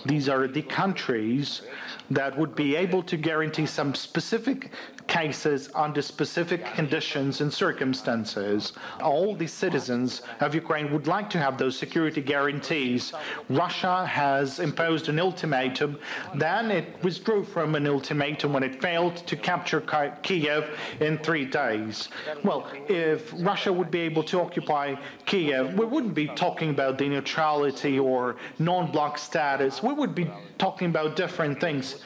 These 0.06 0.30
are 0.30 0.48
the 0.48 0.62
countries 0.62 1.64
that 2.10 2.38
would 2.38 2.56
be 2.56 2.76
able 2.76 3.04
to 3.04 3.18
guarantee 3.18 3.66
some 3.66 3.94
specific 3.94 4.72
cases 5.10 5.70
under 5.76 6.02
specific 6.02 6.64
conditions 6.76 7.42
and 7.42 7.52
circumstances. 7.52 8.74
All 9.02 9.36
the 9.36 9.48
citizens 9.48 10.22
of 10.40 10.56
Ukraine 10.56 10.94
would 10.94 11.08
like 11.08 11.30
to 11.32 11.40
have 11.40 11.58
those 11.58 11.78
security 11.78 12.22
guarantees. 12.22 13.14
Russia 13.50 14.06
has 14.06 14.60
imposed 14.60 15.10
an 15.10 15.20
ultimatum, 15.20 16.00
then 16.36 16.72
it 16.72 16.86
withdrew 17.04 17.44
from 17.44 17.76
an 17.76 17.88
ultimatum 17.88 18.54
when 18.54 18.64
it 18.64 18.82
failed 18.82 19.18
to 19.28 19.36
capture 19.36 19.82
Kiev 20.22 20.70
in 21.00 21.18
three 21.18 21.46
days. 21.46 22.10
Well, 22.44 22.68
if 22.88 23.34
Russia 23.34 23.74
would 23.74 23.92
be 23.92 24.02
able 24.02 24.24
to 24.24 24.40
occupy 24.40 24.96
Kiev, 25.26 25.74
we 25.74 25.86
wouldn't 25.86 26.14
be 26.14 26.28
talking 26.28 26.70
about 26.70 26.98
the 27.00 27.10
neutrality 27.10 27.98
or 27.98 28.36
non-bloc 28.60 29.18
status. 29.18 29.82
We 29.82 29.94
would 29.94 30.14
be 30.14 30.30
talking 30.60 30.90
about 30.90 31.16
different 31.16 31.60
things 31.60 32.02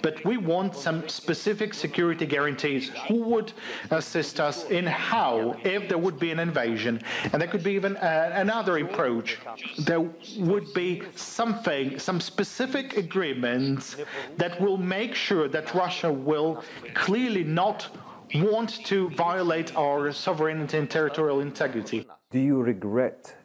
but 0.00 0.24
we 0.24 0.36
want 0.36 0.74
some 0.74 1.08
specific 1.08 1.74
security 1.74 2.26
guarantees. 2.26 2.90
Who 3.08 3.22
would 3.32 3.52
assist 3.90 4.40
us 4.40 4.64
in 4.70 4.86
how, 4.86 5.56
if 5.64 5.88
there 5.88 5.98
would 5.98 6.18
be 6.18 6.30
an 6.30 6.38
invasion? 6.38 7.02
And 7.32 7.40
there 7.40 7.48
could 7.48 7.62
be 7.62 7.72
even 7.72 7.96
uh, 7.96 8.32
another 8.34 8.78
approach. 8.78 9.38
There 9.78 10.00
would 10.38 10.72
be 10.74 11.02
something, 11.14 11.98
some 11.98 12.20
specific 12.20 12.96
agreements 12.96 13.96
that 14.36 14.60
will 14.60 14.78
make 14.78 15.14
sure 15.14 15.48
that 15.48 15.74
Russia 15.74 16.12
will 16.12 16.62
clearly 16.94 17.44
not 17.44 17.88
want 18.34 18.84
to 18.86 19.10
violate 19.10 19.76
our 19.76 20.12
sovereignty 20.12 20.78
and 20.78 20.88
territorial 20.88 21.40
integrity. 21.40 22.06
Do 22.30 22.38
you 22.38 22.62
regret 22.62 23.36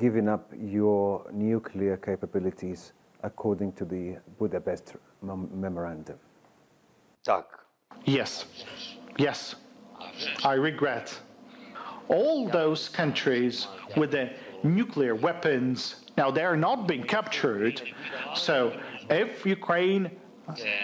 giving 0.00 0.28
up 0.28 0.50
your 0.58 1.26
nuclear 1.32 1.96
capabilities 1.96 2.92
according 3.24 3.72
to 3.72 3.84
the 3.84 4.16
Budapest 4.38 4.94
memorandum? 5.22 6.18
Tak. 7.24 7.46
Yes. 8.04 8.44
Yes. 9.18 9.56
I 10.44 10.54
regret. 10.54 11.18
All 12.08 12.46
those 12.48 12.88
countries 12.88 13.66
with 13.96 14.10
the 14.10 14.30
nuclear 14.62 15.14
weapons, 15.14 15.96
now 16.18 16.30
they're 16.30 16.56
not 16.56 16.86
being 16.86 17.02
captured. 17.02 17.80
So 18.34 18.78
if 19.08 19.44
Ukraine 19.46 20.10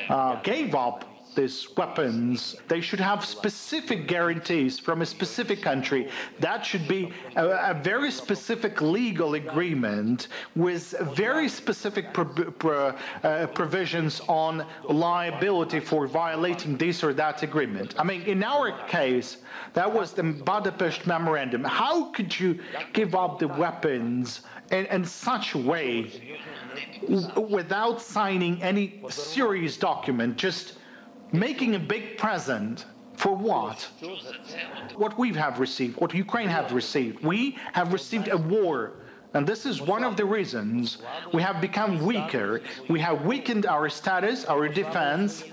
uh, 0.09 0.41
gave 0.43 0.75
up 0.75 1.05
these 1.35 1.69
weapons, 1.77 2.57
they 2.69 2.81
should 2.81 3.01
have 3.01 3.25
specific 3.25 4.07
guarantees 4.07 4.79
from 4.79 5.03
a 5.03 5.07
specific 5.07 5.63
country. 5.63 6.09
That 6.39 6.65
should 6.65 6.87
be 6.89 7.13
a, 7.37 7.47
a 7.71 7.75
very 7.75 8.11
specific 8.11 8.81
legal 8.81 9.35
agreement 9.35 10.29
with 10.57 10.95
very 11.15 11.49
specific 11.49 12.13
pro, 12.13 12.25
pro, 12.25 12.95
uh, 13.23 13.47
provisions 13.49 14.21
on 14.29 14.67
liability 14.89 15.81
for 15.81 16.07
violating 16.07 16.77
this 16.77 17.03
or 17.03 17.13
that 17.15 17.43
agreement. 17.43 17.95
I 17.99 18.05
mean, 18.05 18.23
in 18.23 18.43
our 18.43 18.73
case, 18.87 19.39
that 19.75 19.93
was 19.93 20.13
the 20.13 20.23
Budapest 20.23 21.07
Memorandum. 21.07 21.65
How 21.65 22.11
could 22.13 22.39
you 22.39 22.59
give 22.93 23.15
up 23.15 23.39
the 23.39 23.49
weapons 23.49 24.43
in, 24.71 24.87
in 24.87 25.05
such 25.05 25.55
a 25.55 25.59
way 25.59 26.39
without 27.37 28.01
signing 28.01 28.63
any 28.63 29.03
serious 29.09 29.77
document, 29.77 30.37
just 30.37 30.75
making 31.33 31.75
a 31.75 31.79
big 31.79 32.19
present 32.19 32.87
for 33.17 33.35
what? 33.35 33.89
What 34.97 35.19
we 35.19 35.33
have 35.35 35.61
received, 35.61 36.01
what 36.01 36.15
Ukraine 36.15 36.49
have 36.49 36.73
received. 36.73 37.23
We 37.23 37.59
have 37.73 37.93
received 37.93 38.29
a 38.29 38.37
war. 38.37 38.93
And 39.35 39.47
this 39.47 39.65
is 39.65 39.81
one 39.81 40.03
of 40.03 40.17
the 40.17 40.25
reasons 40.25 40.99
we 41.33 41.43
have 41.43 41.61
become 41.61 42.05
weaker. 42.05 42.63
We 42.89 42.99
have 43.01 43.25
weakened 43.25 43.65
our 43.67 43.89
status, 43.89 44.45
our 44.47 44.69
defense. 44.69 45.45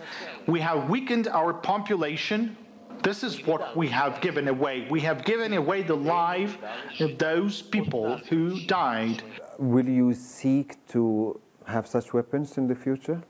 We 0.47 0.59
have 0.61 0.89
weakened 0.89 1.27
our 1.27 1.53
population. 1.53 2.57
This 3.03 3.23
is 3.23 3.45
what 3.45 3.77
we 3.77 3.87
have 3.89 4.19
given 4.21 4.47
away. 4.47 4.87
We 4.89 5.01
have 5.01 5.23
given 5.25 5.53
away 5.53 5.83
the 5.83 5.95
life 5.95 6.57
of 6.99 7.17
those 7.19 7.61
people 7.61 8.17
who 8.29 8.61
died. 8.65 9.21
Will 9.59 9.87
you 9.87 10.13
seek 10.13 10.83
to 10.87 11.39
have 11.65 11.85
such 11.85 12.13
weapons 12.13 12.57
in 12.57 12.67
the 12.67 12.75
future? 12.75 13.21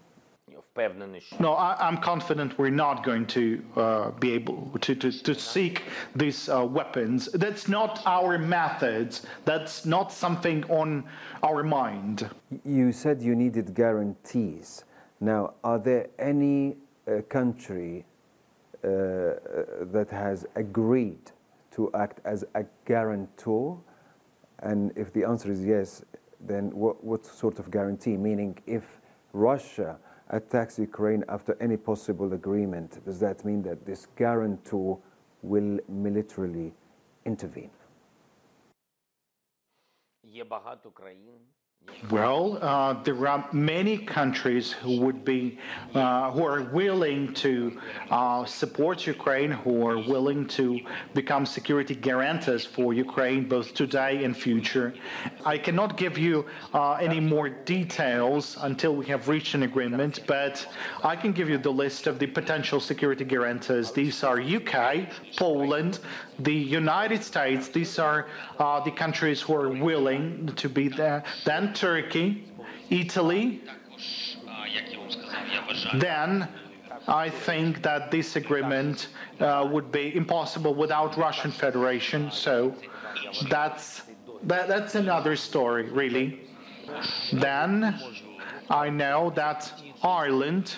No, 1.39 1.53
I, 1.53 1.87
am 1.87 1.97
confident 1.97 2.57
we're 2.59 2.69
not 2.69 3.03
going 3.03 3.25
to 3.27 3.63
uh, 3.75 4.11
be 4.11 4.31
able 4.33 4.71
to, 4.81 4.93
to, 4.93 5.11
to 5.11 5.33
seek 5.33 5.83
these 6.15 6.49
uh, 6.49 6.63
weapons. 6.65 7.29
That's 7.33 7.67
not 7.67 8.03
our 8.05 8.37
methods. 8.37 9.25
That's 9.43 9.85
not 9.85 10.11
something 10.11 10.63
on 10.65 11.03
our 11.41 11.63
mind. 11.63 12.29
You 12.63 12.91
said 12.91 13.21
you 13.21 13.35
needed 13.35 13.73
guarantees. 13.73 14.83
Now, 15.19 15.55
are 15.63 15.79
there 15.79 16.09
any 16.19 16.77
uh, 17.07 17.21
country 17.23 18.05
uh, 18.83 18.87
that 18.87 20.07
has 20.11 20.45
agreed 20.55 21.31
to 21.71 21.89
act 21.95 22.19
as 22.23 22.45
a 22.53 22.63
guarantor? 22.85 23.79
And 24.59 24.91
if 24.95 25.11
the 25.11 25.23
answer 25.23 25.51
is 25.51 25.65
yes, 25.65 26.03
then 26.39 26.69
what, 26.69 27.03
what 27.03 27.25
sort 27.25 27.57
of 27.57 27.71
guarantee? 27.71 28.15
Meaning, 28.15 28.59
if 28.67 29.01
Russia 29.33 29.97
attacks 30.29 30.77
Ukraine 30.79 31.23
after 31.29 31.55
any 31.61 31.77
possible 31.77 32.33
agreement, 32.33 33.03
does 33.05 33.19
that 33.19 33.45
mean 33.45 33.61
that 33.63 33.85
this 33.85 34.07
guarantor 34.15 34.99
will 35.41 35.79
militarily 35.87 36.73
intervene? 37.25 37.71
Well, 42.11 42.59
uh, 42.61 43.01
there 43.03 43.27
are 43.27 43.49
many 43.51 43.97
countries 43.97 44.71
who 44.71 45.01
would 45.01 45.25
be, 45.25 45.57
uh, 45.93 46.31
who 46.31 46.45
are 46.45 46.61
willing 46.61 47.33
to 47.35 47.81
uh, 48.09 48.45
support 48.45 49.05
Ukraine, 49.05 49.51
who 49.51 49.85
are 49.85 49.97
willing 49.97 50.47
to 50.49 50.79
become 51.13 51.45
security 51.45 51.95
guarantors 51.95 52.63
for 52.65 52.93
Ukraine, 52.93 53.49
both 53.49 53.73
today 53.73 54.23
and 54.23 54.37
future. 54.37 54.93
I 55.45 55.57
cannot 55.57 55.97
give 55.97 56.17
you 56.17 56.45
uh, 56.73 56.93
any 56.93 57.19
more 57.19 57.49
details 57.49 58.57
until 58.61 58.95
we 58.95 59.05
have 59.07 59.27
reached 59.27 59.55
an 59.55 59.63
agreement, 59.63 60.19
but 60.27 60.65
I 61.03 61.15
can 61.15 61.33
give 61.33 61.49
you 61.49 61.57
the 61.57 61.73
list 61.73 62.07
of 62.07 62.19
the 62.19 62.27
potential 62.27 62.79
security 62.79 63.25
guarantors. 63.25 63.91
These 63.91 64.23
are 64.23 64.39
UK, 64.39 65.07
Poland, 65.35 65.99
the 66.39 66.53
United 66.53 67.23
States. 67.23 67.67
These 67.69 67.99
are 67.99 68.27
uh, 68.59 68.79
the 68.81 68.91
countries 68.91 69.41
who 69.41 69.55
are 69.55 69.69
willing 69.69 70.47
to 70.55 70.69
be 70.69 70.87
there. 70.87 71.23
Then 71.45 71.73
Turkey, 71.73 72.45
Italy. 72.89 73.61
Then 75.95 76.47
I 77.07 77.29
think 77.29 77.81
that 77.83 78.11
this 78.11 78.35
agreement 78.35 79.09
uh, 79.39 79.67
would 79.71 79.91
be 79.91 80.15
impossible 80.15 80.73
without 80.73 81.17
Russian 81.17 81.51
Federation. 81.51 82.31
So 82.31 82.75
that's 83.49 84.03
that, 84.43 84.67
that's 84.67 84.95
another 84.95 85.35
story, 85.35 85.89
really. 85.89 86.41
Then 87.33 87.99
I 88.69 88.89
know 88.89 89.31
that 89.35 89.71
Ireland 90.03 90.75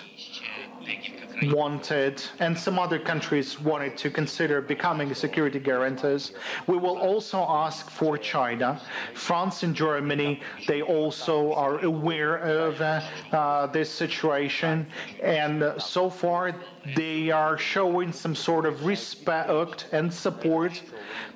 wanted, 1.48 2.22
and 2.38 2.58
some 2.58 2.78
other 2.78 2.98
countries 2.98 3.60
wanted 3.60 3.96
to 3.98 4.10
consider 4.10 4.60
becoming 4.60 5.14
security 5.14 5.58
guarantors. 5.58 6.32
We 6.66 6.76
will 6.76 6.98
also 6.98 7.44
ask 7.48 7.90
for 7.90 8.18
China. 8.18 8.80
France 9.14 9.62
and 9.62 9.74
Germany, 9.74 10.42
they 10.66 10.82
also 10.82 11.52
are 11.54 11.78
aware 11.84 12.36
of 12.36 12.80
uh, 12.80 13.00
uh, 13.32 13.66
this 13.68 13.90
situation, 13.90 14.86
and 15.22 15.62
uh, 15.62 15.78
so 15.78 16.10
far 16.10 16.54
they 16.96 17.30
are 17.30 17.58
showing 17.58 18.12
some 18.12 18.34
sort 18.34 18.66
of 18.66 18.84
respect 18.84 19.86
and 19.92 20.12
support, 20.12 20.82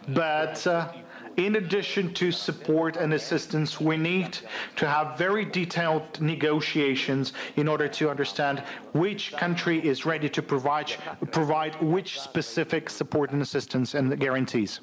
but 0.08 0.66
uh, 0.66 0.92
in 1.36 1.56
addition 1.56 2.12
to 2.14 2.30
support 2.30 2.96
and 2.96 3.12
assistance, 3.12 3.80
we 3.80 3.96
need 3.96 4.38
to 4.76 4.86
have 4.86 5.18
very 5.18 5.44
detailed 5.44 6.20
negotiations 6.20 7.32
in 7.56 7.68
order 7.68 7.88
to 7.88 8.10
understand 8.10 8.60
which 8.92 9.32
country 9.32 9.84
is 9.84 10.06
ready 10.06 10.28
to 10.28 10.42
provide, 10.42 10.92
provide 11.32 11.80
which 11.82 12.20
specific 12.20 12.88
support 12.88 13.32
and 13.32 13.42
assistance 13.42 13.94
and 13.94 14.18
guarantees. 14.18 14.80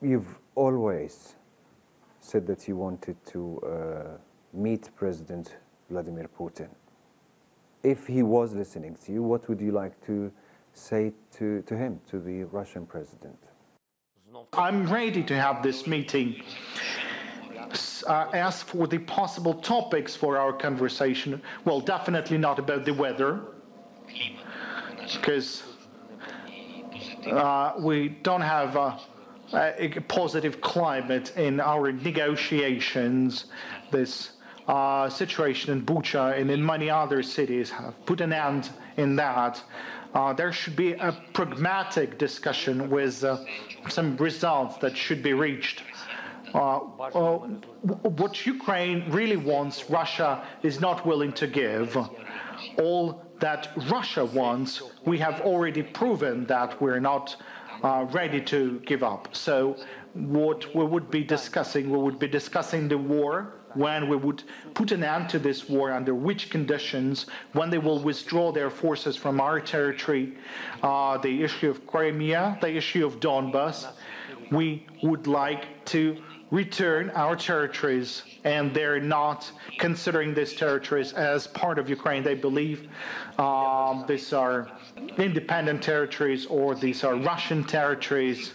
You've 0.00 0.38
always 0.54 1.34
said 2.20 2.46
that 2.46 2.68
you 2.68 2.76
wanted 2.76 3.16
to 3.26 3.60
uh, 3.60 4.18
meet 4.52 4.90
President 4.96 5.56
Vladimir 5.90 6.28
Putin. 6.38 6.68
If 7.82 8.06
he 8.06 8.22
was 8.22 8.54
listening 8.54 8.96
to 9.04 9.12
you, 9.12 9.22
what 9.22 9.48
would 9.48 9.60
you 9.60 9.72
like 9.72 10.00
to 10.06 10.32
say 10.72 11.12
to, 11.32 11.62
to 11.62 11.76
him, 11.76 12.00
to 12.10 12.18
the 12.18 12.44
Russian 12.44 12.86
president? 12.86 13.47
I'm 14.52 14.92
ready 14.92 15.22
to 15.22 15.34
have 15.34 15.62
this 15.62 15.86
meeting. 15.86 16.42
Uh, 18.06 18.30
ask 18.32 18.66
for 18.66 18.86
the 18.86 18.98
possible 18.98 19.54
topics 19.54 20.14
for 20.14 20.38
our 20.38 20.52
conversation. 20.52 21.40
Well, 21.64 21.80
definitely 21.80 22.38
not 22.38 22.58
about 22.58 22.84
the 22.84 22.92
weather, 22.92 23.40
because 25.14 25.62
uh, 27.30 27.74
we 27.78 28.08
don't 28.22 28.40
have 28.40 28.76
a, 28.76 29.00
a, 29.52 30.00
positive 30.08 30.60
climate 30.60 31.36
in 31.36 31.60
our 31.60 31.92
negotiations. 31.92 33.46
This 33.90 34.32
uh, 34.66 35.08
situation 35.08 35.72
in 35.72 35.84
Bucha 35.84 36.38
and 36.38 36.50
in 36.50 36.64
many 36.64 36.90
other 36.90 37.22
cities 37.22 37.70
have 37.70 37.94
put 38.06 38.20
an 38.20 38.32
end 38.32 38.70
in 38.96 39.16
that. 39.16 39.62
Uh, 40.14 40.32
there 40.32 40.52
should 40.52 40.76
be 40.76 40.92
a 40.92 41.12
pragmatic 41.34 42.18
discussion 42.18 42.88
with 42.88 43.22
uh, 43.24 43.38
some 43.88 44.16
results 44.16 44.78
that 44.78 44.96
should 44.96 45.22
be 45.22 45.34
reached. 45.34 45.82
Uh, 46.54 46.78
uh 46.78 47.38
what 48.20 48.46
Ukraine 48.46 49.04
really 49.10 49.36
wants, 49.36 49.90
Russia 49.90 50.42
is 50.62 50.80
not 50.80 51.04
willing 51.04 51.32
to 51.32 51.46
give. 51.46 51.96
All 52.78 53.22
that 53.40 53.68
Russia 53.88 54.24
wants, 54.24 54.82
we 55.04 55.18
have 55.18 55.42
already 55.42 55.82
proven 55.82 56.46
that 56.46 56.80
we're 56.80 57.00
not 57.00 57.36
uh, 57.82 58.06
ready 58.10 58.40
to 58.40 58.80
give 58.86 59.02
up. 59.02 59.36
So, 59.36 59.76
what 60.14 60.74
we 60.74 60.84
would 60.84 61.10
be 61.10 61.22
discussing, 61.22 61.90
we 61.90 61.98
would 61.98 62.18
be 62.18 62.26
discussing 62.26 62.88
the 62.88 62.98
war 62.98 63.57
when 63.74 64.08
we 64.08 64.16
would 64.16 64.42
put 64.74 64.92
an 64.92 65.04
end 65.04 65.28
to 65.30 65.38
this 65.38 65.68
war, 65.68 65.92
under 65.92 66.14
which 66.14 66.50
conditions, 66.50 67.26
when 67.52 67.70
they 67.70 67.78
will 67.78 68.00
withdraw 68.00 68.52
their 68.52 68.70
forces 68.70 69.16
from 69.16 69.40
our 69.40 69.60
territory, 69.60 70.36
uh, 70.82 71.18
the 71.18 71.42
issue 71.42 71.70
of 71.70 71.86
Crimea, 71.86 72.58
the 72.60 72.74
issue 72.76 73.06
of 73.06 73.20
Donbass. 73.20 73.86
We 74.50 74.86
would 75.02 75.26
like 75.26 75.84
to 75.86 76.16
return 76.50 77.10
our 77.10 77.36
territories, 77.36 78.22
and 78.44 78.72
they're 78.72 79.00
not 79.00 79.50
considering 79.78 80.32
these 80.34 80.54
territories 80.54 81.12
as 81.12 81.46
part 81.46 81.78
of 81.78 81.88
Ukraine. 81.90 82.22
They 82.22 82.34
believe 82.34 82.88
um, 83.38 84.04
these 84.08 84.32
are 84.32 84.70
independent 85.18 85.82
territories 85.82 86.46
or 86.46 86.74
these 86.74 87.04
are 87.04 87.16
Russian 87.16 87.64
territories. 87.64 88.54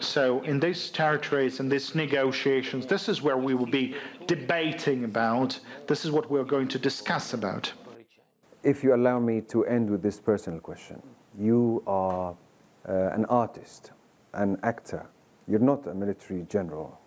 So 0.00 0.42
in 0.42 0.60
these 0.60 0.90
territories 0.90 1.60
and 1.60 1.70
these 1.70 1.94
negotiations, 1.94 2.86
this 2.86 3.08
is 3.08 3.22
where 3.22 3.36
we 3.36 3.54
will 3.54 3.66
be 3.66 3.94
debating 4.26 5.04
about. 5.04 5.58
This 5.86 6.04
is 6.04 6.10
what 6.10 6.30
we're 6.30 6.44
going 6.44 6.68
to 6.68 6.78
discuss 6.78 7.32
about. 7.34 7.72
If 8.62 8.82
you 8.82 8.94
allow 8.94 9.18
me 9.18 9.40
to 9.42 9.64
end 9.64 9.90
with 9.90 10.02
this 10.02 10.20
personal 10.20 10.60
question, 10.60 11.02
you 11.38 11.82
are 11.86 12.34
uh, 12.88 12.92
an 12.92 13.24
artist, 13.26 13.92
an 14.34 14.58
actor. 14.62 15.06
You're 15.48 15.60
not 15.60 15.86
a 15.86 15.94
military 15.94 16.44
general. 16.48 17.00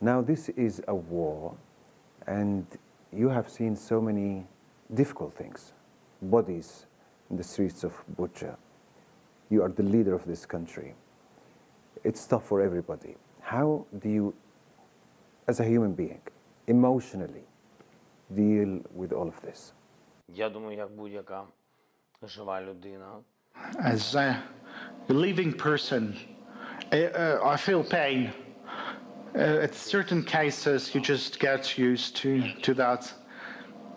Now 0.00 0.20
this 0.20 0.48
is 0.50 0.82
a 0.88 0.94
war, 0.94 1.54
and 2.26 2.66
you 3.12 3.28
have 3.28 3.48
seen 3.48 3.76
so 3.76 4.00
many 4.00 4.46
difficult 4.94 5.34
things, 5.34 5.72
bodies 6.22 6.86
in 7.30 7.36
the 7.36 7.44
streets 7.44 7.84
of 7.84 7.92
Bucha. 8.16 8.56
You 9.50 9.62
are 9.62 9.68
the 9.68 9.82
leader 9.82 10.14
of 10.14 10.24
this 10.24 10.44
country 10.44 10.94
it's 12.03 12.25
tough 12.25 12.47
for 12.47 12.61
everybody. 12.61 13.15
How 13.41 13.85
do 13.99 14.09
you, 14.09 14.33
as 15.47 15.59
a 15.59 15.65
human 15.65 15.93
being, 15.93 16.21
emotionally 16.67 17.43
deal 18.33 18.79
with 18.93 19.11
all 19.13 19.27
of 19.27 19.39
this? 19.41 19.73
Я 20.27 20.49
думаю, 20.49 20.77
як 20.77 20.91
будь-яка 20.91 21.43
жива 22.23 22.61
людина. 22.61 23.23
As 23.79 24.15
a 24.15 24.41
living 25.09 25.53
person, 25.53 26.15
uh, 26.91 27.39
I 27.43 27.57
feel 27.57 27.83
pain. 27.83 28.31
Uh, 29.35 29.63
at 29.65 29.75
certain 29.75 30.23
cases, 30.23 30.93
you 30.93 31.01
just 31.01 31.39
get 31.39 31.77
used 31.77 32.15
to, 32.17 32.53
to 32.61 32.73
that. 32.73 33.13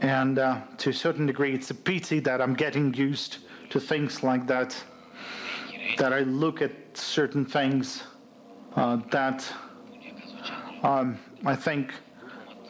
And 0.00 0.38
uh, 0.38 0.60
to 0.78 0.90
a 0.90 0.92
certain 0.92 1.26
degree, 1.26 1.54
it's 1.54 1.70
a 1.70 1.74
pity 1.74 2.20
that 2.20 2.40
I'm 2.40 2.54
getting 2.54 2.92
used 2.94 3.38
to 3.70 3.80
things 3.80 4.22
like 4.22 4.46
that 4.46 4.76
that 5.97 6.13
I 6.13 6.19
look 6.19 6.61
at 6.61 6.71
certain 6.93 7.45
things 7.45 8.03
uh, 8.75 8.97
that 9.11 9.45
um, 10.83 11.17
I 11.45 11.55
think 11.55 11.91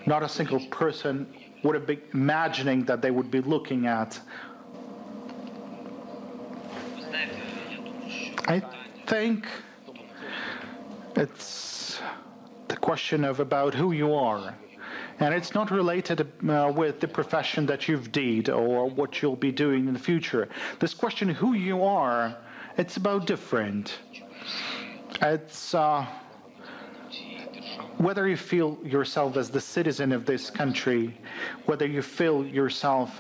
not 0.06 0.24
a 0.24 0.30
single 0.30 0.60
person 0.68 1.28
would 1.64 1.76
have 1.76 1.86
been 1.86 2.02
imagining 2.14 2.86
that 2.86 3.02
they 3.02 3.12
would 3.12 3.30
be 3.30 3.42
looking 3.42 3.86
at. 3.86 4.20
I 8.48 8.62
think 9.06 9.46
it's 11.16 12.00
the 12.68 12.78
question 12.78 13.24
of 13.24 13.40
about 13.40 13.74
who 13.74 13.92
you 13.92 14.16
are. 14.16 14.56
And 15.20 15.34
it's 15.34 15.54
not 15.54 15.70
related 15.70 16.22
uh, 16.22 16.72
with 16.74 17.02
the 17.02 17.08
profession 17.08 17.66
that 17.66 17.88
you've 17.88 18.12
did 18.12 18.50
or 18.50 18.90
what 18.90 19.22
you'll 19.22 19.36
be 19.36 19.52
doing 19.52 19.88
in 19.88 19.94
the 19.94 20.00
future. 20.00 20.48
This 20.80 20.94
question, 20.94 21.28
who 21.28 21.54
you 21.54 21.84
are, 21.84 22.38
it's 22.80 22.96
about 22.96 23.28
different. 23.28 24.00
It's 25.22 25.74
uh, 25.74 26.06
whether 27.98 28.26
you 28.30 28.38
feel 28.38 28.78
yourself 28.86 29.36
as 29.36 29.50
the 29.50 29.60
citizen 29.60 30.14
of 30.14 30.26
this 30.26 30.50
country, 30.50 31.18
whether 31.66 31.86
you 31.86 32.02
feel 32.02 32.46
yourself 32.46 33.20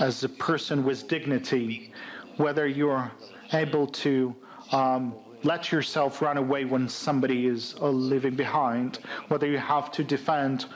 as 0.00 0.22
a 0.22 0.28
person 0.28 0.84
with 0.84 1.08
dignity, 1.08 1.94
whether 2.36 2.66
you're 2.66 3.10
able 3.54 3.86
to 3.86 4.36
um, 4.70 5.14
let 5.44 5.72
yourself 5.72 6.20
run 6.20 6.36
away 6.36 6.66
when 6.66 6.86
somebody 6.86 7.46
is 7.46 7.76
uh, 7.80 7.88
leaving 7.88 8.34
behind, 8.34 8.98
whether 9.28 9.46
you 9.46 9.56
have 9.56 9.90
to 9.92 10.04
defend 10.04 10.66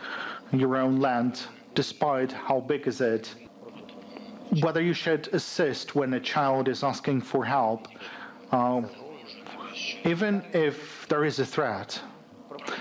your 0.51 0.79
own 0.79 0.99
land 0.99 1.43
despite 1.75 2.33
how 2.33 2.59
big 2.61 2.87
is 2.87 3.03
it, 3.03 3.35
whether 4.61 4.83
you 4.83 4.95
should 4.95 5.29
assist 5.33 5.95
when 5.95 6.15
a 6.15 6.21
child 6.21 6.69
is 6.69 6.83
asking 6.83 7.23
for 7.23 7.45
help, 7.45 7.89
um, 8.53 8.89
even 10.05 10.45
if 10.53 11.07
there 11.09 11.25
is 11.25 11.39
a 11.39 11.47
threat, 11.47 12.01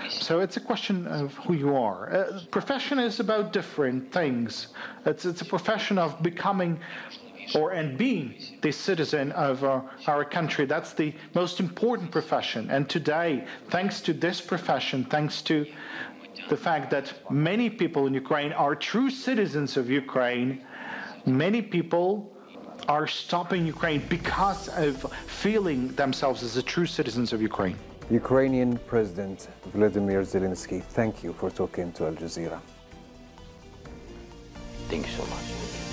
So 0.08 0.40
it's 0.40 0.56
a 0.56 0.60
question 0.60 1.06
of 1.06 1.34
who 1.34 1.54
you 1.54 1.76
are. 1.76 2.12
Uh, 2.12 2.40
profession 2.50 2.98
is 2.98 3.20
about 3.20 3.52
different 3.52 4.12
things. 4.12 4.68
It's, 5.04 5.24
it's 5.24 5.42
a 5.42 5.44
profession 5.44 5.98
of 5.98 6.22
becoming 6.22 6.80
or 7.54 7.72
and 7.72 7.98
being 7.98 8.34
the 8.62 8.72
citizen 8.72 9.32
of 9.32 9.62
uh, 9.64 9.82
our 10.06 10.24
country. 10.24 10.64
That's 10.64 10.94
the 10.94 11.12
most 11.34 11.60
important 11.60 12.10
profession. 12.10 12.70
And 12.70 12.88
today, 12.88 13.44
thanks 13.68 14.00
to 14.02 14.14
this 14.14 14.40
profession, 14.40 15.04
thanks 15.04 15.42
to 15.42 15.66
the 16.48 16.56
fact 16.56 16.90
that 16.90 17.12
many 17.30 17.68
people 17.68 18.06
in 18.06 18.14
Ukraine 18.14 18.52
are 18.52 18.74
true 18.74 19.10
citizens 19.10 19.76
of 19.76 19.90
Ukraine, 19.90 20.64
many 21.26 21.62
people 21.62 22.30
are 22.88 23.06
stopping 23.06 23.66
Ukraine 23.66 24.02
because 24.08 24.68
of 24.68 25.10
feeling 25.26 25.88
themselves 25.94 26.42
as 26.42 26.54
the 26.54 26.62
true 26.62 26.86
citizens 26.86 27.32
of 27.32 27.40
Ukraine. 27.40 27.76
Ukrainian 28.10 28.76
President 28.86 29.48
Vladimir 29.72 30.22
Zelensky, 30.22 30.82
thank 30.82 31.24
you 31.24 31.32
for 31.32 31.50
talking 31.50 31.92
to 31.92 32.06
Al 32.06 32.12
Jazeera. 32.12 32.60
Thank 34.88 35.06
you 35.06 35.12
so 35.12 35.24
much. 35.26 35.83